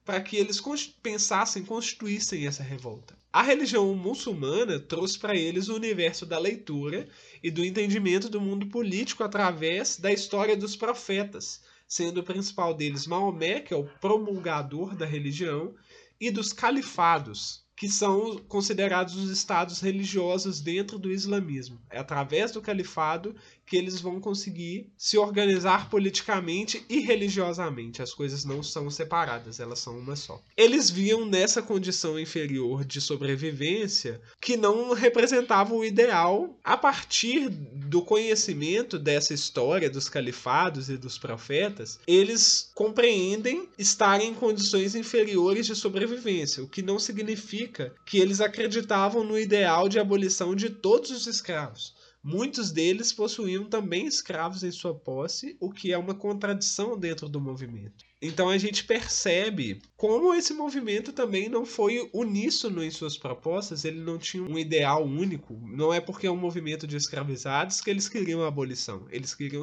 para 0.05 0.21
que 0.21 0.37
eles 0.37 0.61
pensassem, 1.03 1.65
constituíssem 1.65 2.47
essa 2.47 2.63
revolta? 2.63 3.17
A 3.33 3.41
religião 3.41 3.95
muçulmana 3.95 4.79
trouxe 4.79 5.19
para 5.19 5.35
eles 5.35 5.71
o 5.71 5.75
universo 5.75 6.27
da 6.27 6.39
leitura 6.39 7.09
e 7.43 7.51
do 7.51 7.65
entendimento 7.65 8.29
do 8.29 8.43
mundo 8.43 8.67
político 8.67 9.25
através 9.25 9.97
da 9.97 10.13
história 10.13 10.55
dos 10.55 10.77
profetas, 10.77 11.63
sendo 11.87 12.21
o 12.21 12.25
principal 12.25 12.75
deles 12.75 13.07
Maomé, 13.07 13.61
que 13.61 13.73
é 13.73 13.77
o 13.79 13.89
promulgador 13.99 14.95
da 14.95 15.07
religião, 15.07 15.75
e 16.21 16.31
dos 16.31 16.53
califados, 16.53 17.65
que 17.75 17.89
são 17.89 18.37
considerados 18.49 19.17
os 19.17 19.31
estados 19.31 19.81
religiosos 19.81 20.61
dentro 20.61 20.99
do 20.99 21.11
islamismo. 21.11 21.81
É 21.89 21.99
através 21.99 22.53
do 22.53 22.61
califado 22.61 23.35
que 23.69 23.77
eles 23.77 24.01
vão 24.01 24.19
conseguir 24.19 24.91
se 24.97 25.19
organizar 25.19 25.91
politicamente 25.91 26.85
e 26.89 27.01
religiosamente. 27.01 28.01
As 28.03 28.15
coisas 28.15 28.45
não 28.45 28.63
são 28.63 28.91
separadas, 28.91 29.61
elas 29.61 29.79
são 29.79 29.99
uma 29.99 30.17
só. 30.17 30.43
Eles 30.57 30.89
viam 30.91 31.27
nessa 31.27 31.61
condição 31.61 32.19
inferior 32.19 32.85
de 32.85 33.01
sobrevivência 33.01 34.21
que 34.41 34.57
não 34.57 34.95
representava 34.95 35.75
o 35.75 35.85
ideal 35.85 36.59
a 36.65 36.77
partir 36.77 37.49
do 37.51 38.03
conhecimento 38.03 38.99
dessa 38.99 39.35
história 39.35 39.91
dos 39.91 40.09
califados 40.09 40.89
e 40.89 40.97
dos 40.97 41.19
profetas, 41.19 41.99
eles 42.07 42.71
compreendem 42.75 43.69
estar 43.79 44.21
em 44.21 44.35
condições 44.35 44.95
inferiores 44.95 45.67
de 45.67 45.75
sobrevivência, 45.75 46.63
o 46.63 46.69
que 46.69 46.83
não 46.83 46.99
significa 46.99 47.95
que 48.07 48.19
eles 48.19 48.41
acreditavam 48.41 49.25
no 49.25 49.39
ideal 49.39 49.89
de 49.89 49.99
abolição 49.99 50.55
de 50.55 50.71
todos 50.71 51.11
os 51.11 51.27
escravos. 51.27 51.98
Muitos 52.23 52.73
deles 52.73 53.13
possuíam 53.13 53.65
também 53.65 54.07
escravos 54.07 54.65
em 54.65 54.73
sua 54.73 54.95
posse, 54.95 55.57
o 55.61 55.71
que 55.71 55.93
é 55.93 55.99
uma 55.99 56.15
contradição 56.15 56.99
dentro 56.99 57.29
do 57.29 57.41
movimento. 57.41 58.05
Então 58.21 58.49
a 58.49 58.59
gente 58.59 58.85
percebe 58.85 59.81
como 59.97 60.35
esse 60.35 60.53
movimento 60.53 61.13
também 61.13 61.49
não 61.49 61.65
foi 61.65 62.11
uníssono 62.13 62.83
em 62.83 62.91
suas 62.91 63.17
propostas, 63.17 63.85
ele 63.85 64.01
não 64.01 64.19
tinha 64.19 64.43
um 64.43 64.59
ideal 64.59 65.05
único. 65.05 65.55
Não 65.63 65.95
é 65.95 66.01
porque 66.01 66.27
é 66.27 66.31
um 66.31 66.37
movimento 66.37 66.87
de 66.87 66.97
escravizados 66.97 67.81
que 67.81 67.89
eles 67.89 68.09
queriam 68.09 68.43
a 68.43 68.49
abolição, 68.49 69.07
eles 69.11 69.35
queriam 69.35 69.63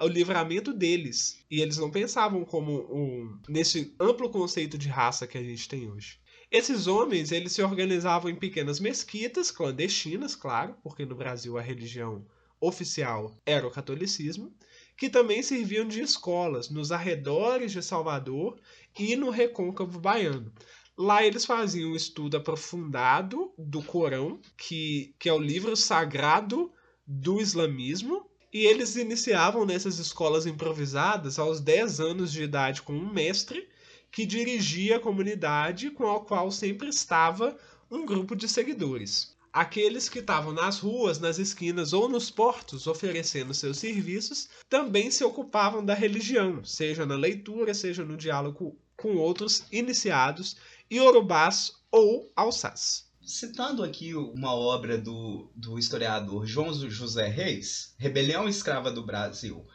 o 0.00 0.06
livramento 0.06 0.72
deles. 0.72 1.44
E 1.50 1.60
eles 1.60 1.78
não 1.78 1.90
pensavam 1.90 2.44
como 2.44 2.86
um, 2.94 3.38
nesse 3.48 3.94
amplo 3.98 4.30
conceito 4.30 4.78
de 4.78 4.88
raça 4.88 5.26
que 5.26 5.36
a 5.36 5.42
gente 5.42 5.68
tem 5.68 5.90
hoje. 5.90 6.20
Esses 6.50 6.86
homens, 6.86 7.30
eles 7.30 7.52
se 7.52 7.62
organizavam 7.62 8.30
em 8.30 8.34
pequenas 8.34 8.80
mesquitas, 8.80 9.50
clandestinas, 9.50 10.34
claro, 10.34 10.74
porque 10.82 11.04
no 11.04 11.14
Brasil 11.14 11.58
a 11.58 11.60
religião 11.60 12.24
oficial 12.58 13.36
era 13.44 13.66
o 13.66 13.70
catolicismo, 13.70 14.50
que 14.96 15.10
também 15.10 15.42
serviam 15.42 15.86
de 15.86 16.00
escolas 16.00 16.70
nos 16.70 16.90
arredores 16.90 17.70
de 17.70 17.82
Salvador 17.82 18.58
e 18.98 19.14
no 19.14 19.28
recôncavo 19.28 20.00
baiano. 20.00 20.50
Lá 20.96 21.22
eles 21.22 21.44
faziam 21.44 21.92
um 21.92 21.96
estudo 21.96 22.38
aprofundado 22.38 23.52
do 23.56 23.82
Corão, 23.82 24.40
que, 24.56 25.14
que 25.18 25.28
é 25.28 25.32
o 25.32 25.38
livro 25.38 25.76
sagrado 25.76 26.72
do 27.06 27.40
islamismo, 27.40 28.26
e 28.50 28.64
eles 28.64 28.96
iniciavam 28.96 29.66
nessas 29.66 29.98
escolas 29.98 30.46
improvisadas 30.46 31.38
aos 31.38 31.60
10 31.60 32.00
anos 32.00 32.32
de 32.32 32.42
idade 32.42 32.80
com 32.80 32.94
um 32.94 33.12
mestre 33.12 33.68
que 34.10 34.26
dirigia 34.26 34.96
a 34.96 35.00
comunidade 35.00 35.90
com 35.90 36.10
a 36.10 36.20
qual 36.20 36.50
sempre 36.50 36.88
estava 36.88 37.56
um 37.90 38.04
grupo 38.04 38.34
de 38.34 38.48
seguidores. 38.48 39.36
Aqueles 39.52 40.08
que 40.08 40.18
estavam 40.18 40.52
nas 40.52 40.78
ruas, 40.78 41.18
nas 41.18 41.38
esquinas 41.38 41.92
ou 41.92 42.08
nos 42.08 42.30
portos 42.30 42.86
oferecendo 42.86 43.54
seus 43.54 43.78
serviços 43.78 44.48
também 44.68 45.10
se 45.10 45.24
ocupavam 45.24 45.84
da 45.84 45.94
religião, 45.94 46.64
seja 46.64 47.06
na 47.06 47.16
leitura, 47.16 47.72
seja 47.72 48.04
no 48.04 48.16
diálogo 48.16 48.78
com 48.96 49.16
outros 49.16 49.64
iniciados, 49.72 50.56
iorubás 50.90 51.72
ou 51.90 52.30
alçás. 52.36 53.06
Citando 53.22 53.82
aqui 53.82 54.14
uma 54.14 54.54
obra 54.54 54.96
do, 54.96 55.50
do 55.54 55.78
historiador 55.78 56.46
João 56.46 56.72
José 56.72 57.28
Reis, 57.28 57.94
Rebelião 57.98 58.48
Escrava 58.48 58.90
do 58.90 59.04
Brasil, 59.04 59.66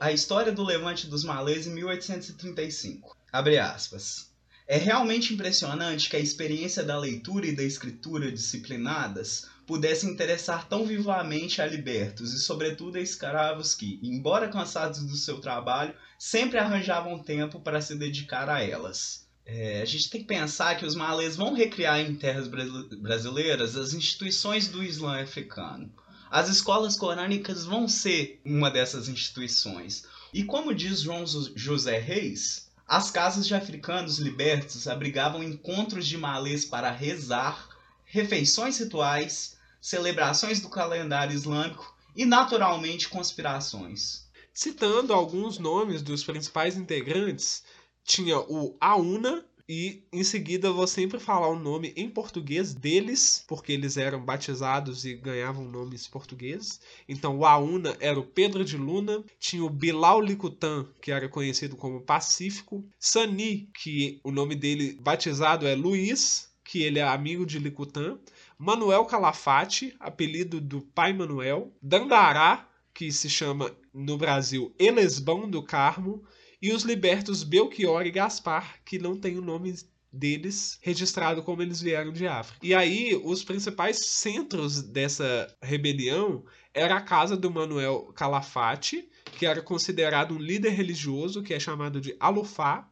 a 0.00 0.12
história 0.12 0.52
do 0.52 0.62
levante 0.62 1.06
dos 1.06 1.24
malês 1.24 1.66
em 1.66 1.72
1835. 1.72 3.17
Abre 3.32 3.58
aspas. 3.58 4.28
É 4.66 4.76
realmente 4.76 5.32
impressionante 5.32 6.10
que 6.10 6.16
a 6.16 6.20
experiência 6.20 6.82
da 6.82 6.98
leitura 6.98 7.46
e 7.46 7.56
da 7.56 7.62
escritura 7.62 8.30
disciplinadas 8.30 9.46
pudesse 9.66 10.06
interessar 10.06 10.66
tão 10.68 10.84
vivamente 10.86 11.60
a 11.60 11.66
libertos 11.66 12.32
e, 12.32 12.38
sobretudo, 12.38 12.96
a 12.96 13.00
escravos 13.00 13.74
que, 13.74 13.98
embora 14.02 14.48
cansados 14.48 15.00
do 15.00 15.16
seu 15.16 15.40
trabalho, 15.40 15.94
sempre 16.18 16.58
arranjavam 16.58 17.18
tempo 17.18 17.60
para 17.60 17.80
se 17.80 17.94
dedicar 17.94 18.48
a 18.48 18.62
elas. 18.62 19.26
É, 19.44 19.80
a 19.80 19.84
gente 19.86 20.10
tem 20.10 20.20
que 20.20 20.26
pensar 20.26 20.76
que 20.76 20.84
os 20.84 20.94
malês 20.94 21.36
vão 21.36 21.54
recriar 21.54 22.00
em 22.00 22.14
terras 22.14 22.46
brasileiras 22.46 23.76
as 23.76 23.94
instituições 23.94 24.68
do 24.68 24.84
Islã 24.84 25.22
africano. 25.22 25.90
As 26.30 26.50
escolas 26.50 26.96
corânicas 26.96 27.64
vão 27.64 27.88
ser 27.88 28.40
uma 28.44 28.70
dessas 28.70 29.08
instituições. 29.08 30.04
E 30.32 30.44
como 30.44 30.74
diz 30.74 31.00
João 31.00 31.24
José 31.26 31.98
Reis, 31.98 32.67
as 32.88 33.10
casas 33.10 33.46
de 33.46 33.54
africanos 33.54 34.18
libertos 34.18 34.88
abrigavam 34.88 35.42
encontros 35.42 36.06
de 36.06 36.16
malês 36.16 36.64
para 36.64 36.90
rezar, 36.90 37.68
refeições 38.06 38.78
rituais, 38.78 39.58
celebrações 39.78 40.60
do 40.60 40.70
calendário 40.70 41.34
islâmico 41.34 41.94
e, 42.16 42.24
naturalmente, 42.24 43.10
conspirações. 43.10 44.26
Citando 44.54 45.12
alguns 45.12 45.58
nomes 45.58 46.00
dos 46.00 46.24
principais 46.24 46.78
integrantes, 46.78 47.62
tinha 48.02 48.38
o 48.38 48.74
Auna, 48.80 49.44
e 49.68 50.02
em 50.10 50.24
seguida 50.24 50.72
vou 50.72 50.86
sempre 50.86 51.20
falar 51.20 51.48
o 51.48 51.58
nome 51.58 51.92
em 51.94 52.08
português 52.08 52.72
deles, 52.72 53.44
porque 53.46 53.72
eles 53.72 53.98
eram 53.98 54.24
batizados 54.24 55.04
e 55.04 55.14
ganhavam 55.14 55.64
nomes 55.64 56.08
portugueses. 56.08 56.80
Então 57.06 57.36
o 57.36 57.44
Auna 57.44 57.94
era 58.00 58.18
o 58.18 58.24
Pedro 58.24 58.64
de 58.64 58.78
Luna, 58.78 59.22
tinha 59.38 59.62
o 59.62 59.68
Bilal 59.68 60.22
Licutan, 60.22 60.86
que 61.02 61.12
era 61.12 61.28
conhecido 61.28 61.76
como 61.76 62.00
Pacífico, 62.00 62.82
Sani, 62.98 63.68
que 63.74 64.18
o 64.24 64.30
nome 64.30 64.56
dele 64.56 64.96
batizado 65.00 65.66
é 65.66 65.74
Luiz, 65.74 66.48
que 66.64 66.82
ele 66.82 66.98
é 66.98 67.02
amigo 67.02 67.44
de 67.44 67.58
Licutan, 67.58 68.18
Manuel 68.56 69.04
Calafate, 69.04 69.94
apelido 70.00 70.60
do 70.60 70.80
pai 70.80 71.12
Manuel, 71.12 71.72
Dandará, 71.82 72.68
que 72.94 73.12
se 73.12 73.30
chama 73.30 73.70
no 73.94 74.18
Brasil 74.18 74.74
Elesbão 74.78 75.48
do 75.48 75.62
Carmo, 75.62 76.24
e 76.60 76.72
os 76.72 76.82
libertos 76.82 77.42
Belchior 77.42 78.06
e 78.06 78.10
Gaspar, 78.10 78.82
que 78.84 78.98
não 78.98 79.16
tem 79.16 79.38
o 79.38 79.42
nome 79.42 79.74
deles 80.12 80.78
registrado 80.80 81.42
como 81.42 81.62
eles 81.62 81.80
vieram 81.80 82.12
de 82.12 82.26
África. 82.26 82.66
E 82.66 82.74
aí, 82.74 83.20
os 83.24 83.44
principais 83.44 84.06
centros 84.06 84.82
dessa 84.82 85.54
rebelião 85.62 86.44
era 86.72 86.96
a 86.96 87.00
casa 87.00 87.36
do 87.36 87.50
Manuel 87.50 88.12
Calafate, 88.14 89.08
que 89.36 89.46
era 89.46 89.62
considerado 89.62 90.34
um 90.34 90.38
líder 90.38 90.70
religioso, 90.70 91.42
que 91.42 91.54
é 91.54 91.60
chamado 91.60 92.00
de 92.00 92.16
Alufá. 92.18 92.88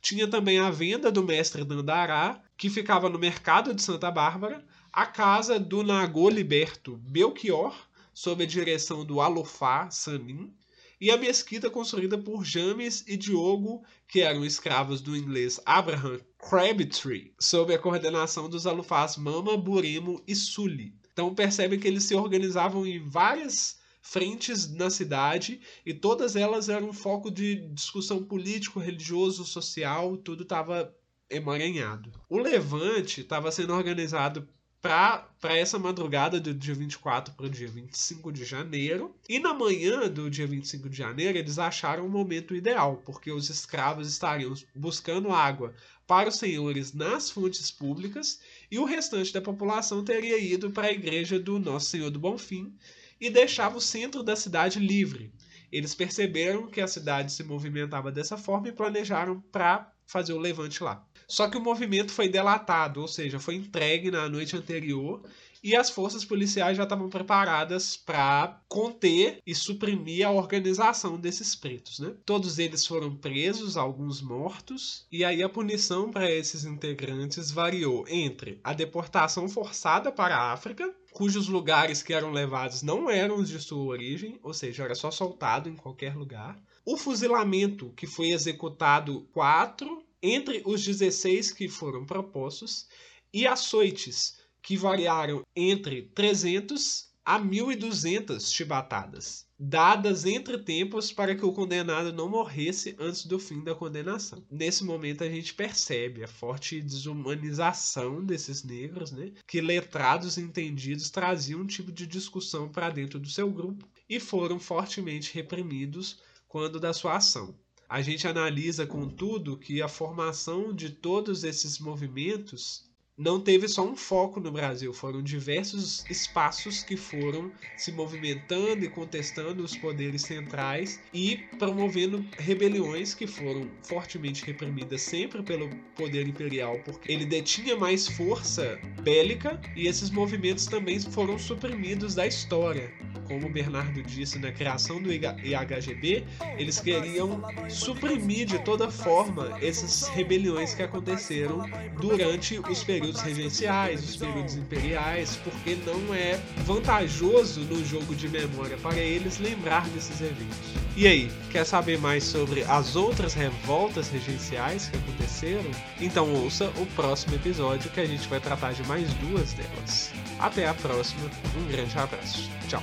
Tinha 0.00 0.28
também 0.28 0.58
a 0.58 0.70
venda 0.70 1.10
do 1.10 1.22
mestre 1.22 1.64
Dandará, 1.64 2.42
que 2.56 2.68
ficava 2.68 3.08
no 3.08 3.18
mercado 3.18 3.74
de 3.74 3.82
Santa 3.82 4.10
Bárbara, 4.10 4.64
a 4.92 5.06
casa 5.06 5.58
do 5.58 5.82
Nagô 5.82 6.28
Liberto 6.28 6.96
Belchior, 6.96 7.74
sob 8.12 8.44
a 8.44 8.46
direção 8.46 9.04
do 9.04 9.20
Alufá 9.20 9.90
Sanin, 9.90 10.52
e 11.00 11.10
a 11.10 11.16
mesquita 11.16 11.70
construída 11.70 12.16
por 12.16 12.44
James 12.44 13.04
e 13.06 13.16
Diogo, 13.16 13.84
que 14.08 14.20
eram 14.20 14.44
escravos 14.44 15.00
do 15.00 15.16
inglês 15.16 15.60
Abraham 15.64 16.18
Crabtree, 16.38 17.34
sob 17.38 17.74
a 17.74 17.78
coordenação 17.78 18.48
dos 18.48 18.66
alufás 18.66 19.16
Mama, 19.16 19.56
Burimo 19.56 20.22
e 20.26 20.34
Sully. 20.34 20.94
Então 21.12 21.34
percebe 21.34 21.78
que 21.78 21.88
eles 21.88 22.04
se 22.04 22.14
organizavam 22.14 22.86
em 22.86 22.98
várias 23.08 23.78
frentes 24.00 24.72
na 24.72 24.88
cidade 24.88 25.60
e 25.84 25.92
todas 25.92 26.36
elas 26.36 26.68
eram 26.68 26.92
foco 26.92 27.30
de 27.30 27.68
discussão 27.68 28.22
político, 28.22 28.78
religioso, 28.78 29.44
social, 29.44 30.16
tudo 30.16 30.44
estava 30.44 30.94
emaranhado. 31.28 32.12
O 32.28 32.38
levante 32.38 33.22
estava 33.22 33.50
sendo 33.50 33.74
organizado 33.74 34.48
para 34.86 35.56
essa 35.56 35.78
madrugada 35.80 36.38
do 36.38 36.54
dia 36.54 36.74
24 36.74 37.34
para 37.34 37.46
o 37.46 37.50
dia 37.50 37.66
25 37.66 38.30
de 38.30 38.44
janeiro. 38.44 39.14
E 39.28 39.40
na 39.40 39.52
manhã 39.52 40.08
do 40.08 40.30
dia 40.30 40.46
25 40.46 40.88
de 40.88 40.96
janeiro, 40.96 41.36
eles 41.36 41.58
acharam 41.58 42.06
o 42.06 42.08
momento 42.08 42.54
ideal, 42.54 43.02
porque 43.04 43.32
os 43.32 43.50
escravos 43.50 44.08
estariam 44.08 44.54
buscando 44.74 45.32
água 45.32 45.74
para 46.06 46.28
os 46.28 46.36
senhores 46.36 46.92
nas 46.92 47.30
fontes 47.30 47.70
públicas 47.70 48.40
e 48.70 48.78
o 48.78 48.84
restante 48.84 49.32
da 49.32 49.40
população 49.40 50.04
teria 50.04 50.38
ido 50.38 50.70
para 50.70 50.86
a 50.86 50.92
igreja 50.92 51.38
do 51.38 51.58
Nosso 51.58 51.86
Senhor 51.86 52.10
do 52.10 52.20
Bonfim 52.20 52.72
e 53.20 53.28
deixava 53.28 53.78
o 53.78 53.80
centro 53.80 54.22
da 54.22 54.36
cidade 54.36 54.78
livre. 54.78 55.32
Eles 55.72 55.96
perceberam 55.96 56.68
que 56.68 56.80
a 56.80 56.86
cidade 56.86 57.32
se 57.32 57.42
movimentava 57.42 58.12
dessa 58.12 58.36
forma 58.36 58.68
e 58.68 58.72
planejaram 58.72 59.40
para 59.50 59.92
fazer 60.06 60.32
o 60.32 60.38
levante 60.38 60.82
lá. 60.84 61.04
Só 61.28 61.48
que 61.48 61.58
o 61.58 61.62
movimento 61.62 62.12
foi 62.12 62.28
delatado, 62.28 63.00
ou 63.00 63.08
seja, 63.08 63.40
foi 63.40 63.56
entregue 63.56 64.10
na 64.10 64.28
noite 64.28 64.56
anterior 64.56 65.22
e 65.66 65.74
as 65.74 65.90
forças 65.90 66.24
policiais 66.24 66.76
já 66.76 66.84
estavam 66.84 67.08
preparadas 67.10 67.96
para 67.96 68.62
conter 68.68 69.40
e 69.44 69.52
suprimir 69.52 70.24
a 70.24 70.30
organização 70.30 71.18
desses 71.18 71.56
pretos. 71.56 71.98
Né? 71.98 72.14
Todos 72.24 72.60
eles 72.60 72.86
foram 72.86 73.16
presos, 73.16 73.76
alguns 73.76 74.22
mortos, 74.22 75.04
e 75.10 75.24
aí 75.24 75.42
a 75.42 75.48
punição 75.48 76.12
para 76.12 76.30
esses 76.30 76.64
integrantes 76.64 77.50
variou 77.50 78.04
entre 78.08 78.60
a 78.62 78.72
deportação 78.72 79.48
forçada 79.48 80.12
para 80.12 80.36
a 80.36 80.52
África, 80.52 80.94
cujos 81.10 81.48
lugares 81.48 82.00
que 82.00 82.14
eram 82.14 82.30
levados 82.30 82.82
não 82.82 83.10
eram 83.10 83.36
os 83.36 83.48
de 83.48 83.58
sua 83.58 83.86
origem, 83.86 84.38
ou 84.44 84.54
seja, 84.54 84.84
era 84.84 84.94
só 84.94 85.10
soltado 85.10 85.68
em 85.68 85.74
qualquer 85.74 86.14
lugar. 86.14 86.56
O 86.84 86.96
fuzilamento, 86.96 87.92
que 87.96 88.06
foi 88.06 88.28
executado 88.28 89.26
quatro 89.32 90.05
entre 90.26 90.62
os 90.64 90.84
16 90.84 91.52
que 91.52 91.68
foram 91.68 92.04
propostos, 92.04 92.86
e 93.32 93.46
açoites, 93.46 94.38
que 94.62 94.76
variaram 94.76 95.42
entre 95.54 96.02
300 96.14 97.06
a 97.24 97.40
1.200 97.40 98.52
chibatadas, 98.52 99.46
dadas 99.58 100.24
entre 100.24 100.58
tempos 100.58 101.12
para 101.12 101.34
que 101.34 101.44
o 101.44 101.52
condenado 101.52 102.12
não 102.12 102.28
morresse 102.28 102.94
antes 103.00 103.26
do 103.26 103.38
fim 103.38 103.64
da 103.64 103.74
condenação. 103.74 104.44
Nesse 104.50 104.84
momento 104.84 105.24
a 105.24 105.28
gente 105.28 105.52
percebe 105.52 106.22
a 106.22 106.28
forte 106.28 106.80
desumanização 106.80 108.24
desses 108.24 108.62
negros, 108.62 109.10
né, 109.10 109.32
que 109.46 109.60
letrados 109.60 110.38
entendidos 110.38 111.10
traziam 111.10 111.60
um 111.60 111.66
tipo 111.66 111.90
de 111.90 112.06
discussão 112.06 112.68
para 112.68 112.90
dentro 112.90 113.18
do 113.18 113.28
seu 113.28 113.50
grupo 113.50 113.88
e 114.08 114.20
foram 114.20 114.60
fortemente 114.60 115.34
reprimidos 115.34 116.18
quando 116.46 116.78
da 116.78 116.92
sua 116.92 117.16
ação. 117.16 117.58
A 117.88 118.02
gente 118.02 118.26
analisa, 118.26 118.86
contudo, 118.86 119.56
que 119.56 119.80
a 119.80 119.88
formação 119.88 120.74
de 120.74 120.90
todos 120.90 121.44
esses 121.44 121.78
movimentos 121.78 122.86
não 123.16 123.40
teve 123.40 123.66
só 123.66 123.82
um 123.82 123.96
foco 123.96 124.40
no 124.40 124.52
Brasil, 124.52 124.92
foram 124.92 125.22
diversos 125.22 126.04
espaços 126.10 126.82
que 126.82 126.96
foram 126.96 127.50
se 127.76 127.90
movimentando 127.90 128.84
e 128.84 128.90
contestando 128.90 129.64
os 129.64 129.74
poderes 129.74 130.22
centrais 130.22 131.00
e 131.14 131.38
promovendo 131.58 132.22
rebeliões 132.36 133.14
que 133.14 133.26
foram 133.26 133.70
fortemente 133.82 134.44
reprimidas 134.44 135.00
sempre 135.00 135.42
pelo 135.42 135.70
poder 135.94 136.28
imperial, 136.28 136.78
porque 136.84 137.10
ele 137.10 137.24
detinha 137.24 137.74
mais 137.74 138.06
força 138.06 138.78
bélica 139.06 139.60
e 139.76 139.86
esses 139.86 140.10
movimentos 140.10 140.66
também 140.66 140.98
foram 140.98 141.38
suprimidos 141.38 142.16
da 142.16 142.26
história. 142.26 142.90
Como 143.28 143.46
o 143.46 143.50
Bernardo 143.50 144.02
disse 144.02 144.36
na 144.38 144.50
criação 144.50 145.00
do 145.00 145.12
IHGB, 145.12 146.24
eles 146.58 146.80
queriam 146.80 147.40
suprimir 147.68 148.46
de 148.46 148.58
toda 148.60 148.90
forma 148.90 149.56
essas 149.62 150.08
rebeliões 150.08 150.74
que 150.74 150.82
aconteceram 150.82 151.68
durante 152.00 152.58
os 152.58 152.82
períodos 152.82 153.20
regenciais, 153.20 154.02
os 154.02 154.16
períodos 154.16 154.56
imperiais, 154.56 155.36
porque 155.44 155.76
não 155.86 156.12
é 156.12 156.40
vantajoso 156.64 157.60
no 157.60 157.84
jogo 157.84 158.14
de 158.14 158.28
memória 158.28 158.76
para 158.76 158.98
eles 158.98 159.38
lembrar 159.38 159.88
desses 159.88 160.20
eventos. 160.20 160.86
E 160.96 161.06
aí, 161.06 161.30
quer 161.50 161.66
saber 161.66 161.98
mais 161.98 162.24
sobre 162.24 162.62
as 162.62 162.96
outras 162.96 163.34
revoltas 163.34 164.08
regenciais 164.08 164.88
que 164.88 164.96
aconteceram? 164.96 165.70
Então 166.00 166.32
ouça 166.32 166.72
o 166.78 166.86
próximo 166.96 167.34
episódio 167.34 167.90
que 167.90 168.00
a 168.00 168.06
gente 168.06 168.26
vai 168.28 168.40
tratar 168.40 168.72
de 168.72 168.82
mais 168.96 169.12
duas 169.14 169.52
delas. 169.52 170.10
Até 170.40 170.66
a 170.66 170.72
próxima, 170.72 171.30
um 171.54 171.70
grande 171.70 171.98
abraço. 171.98 172.50
Tchau. 172.66 172.82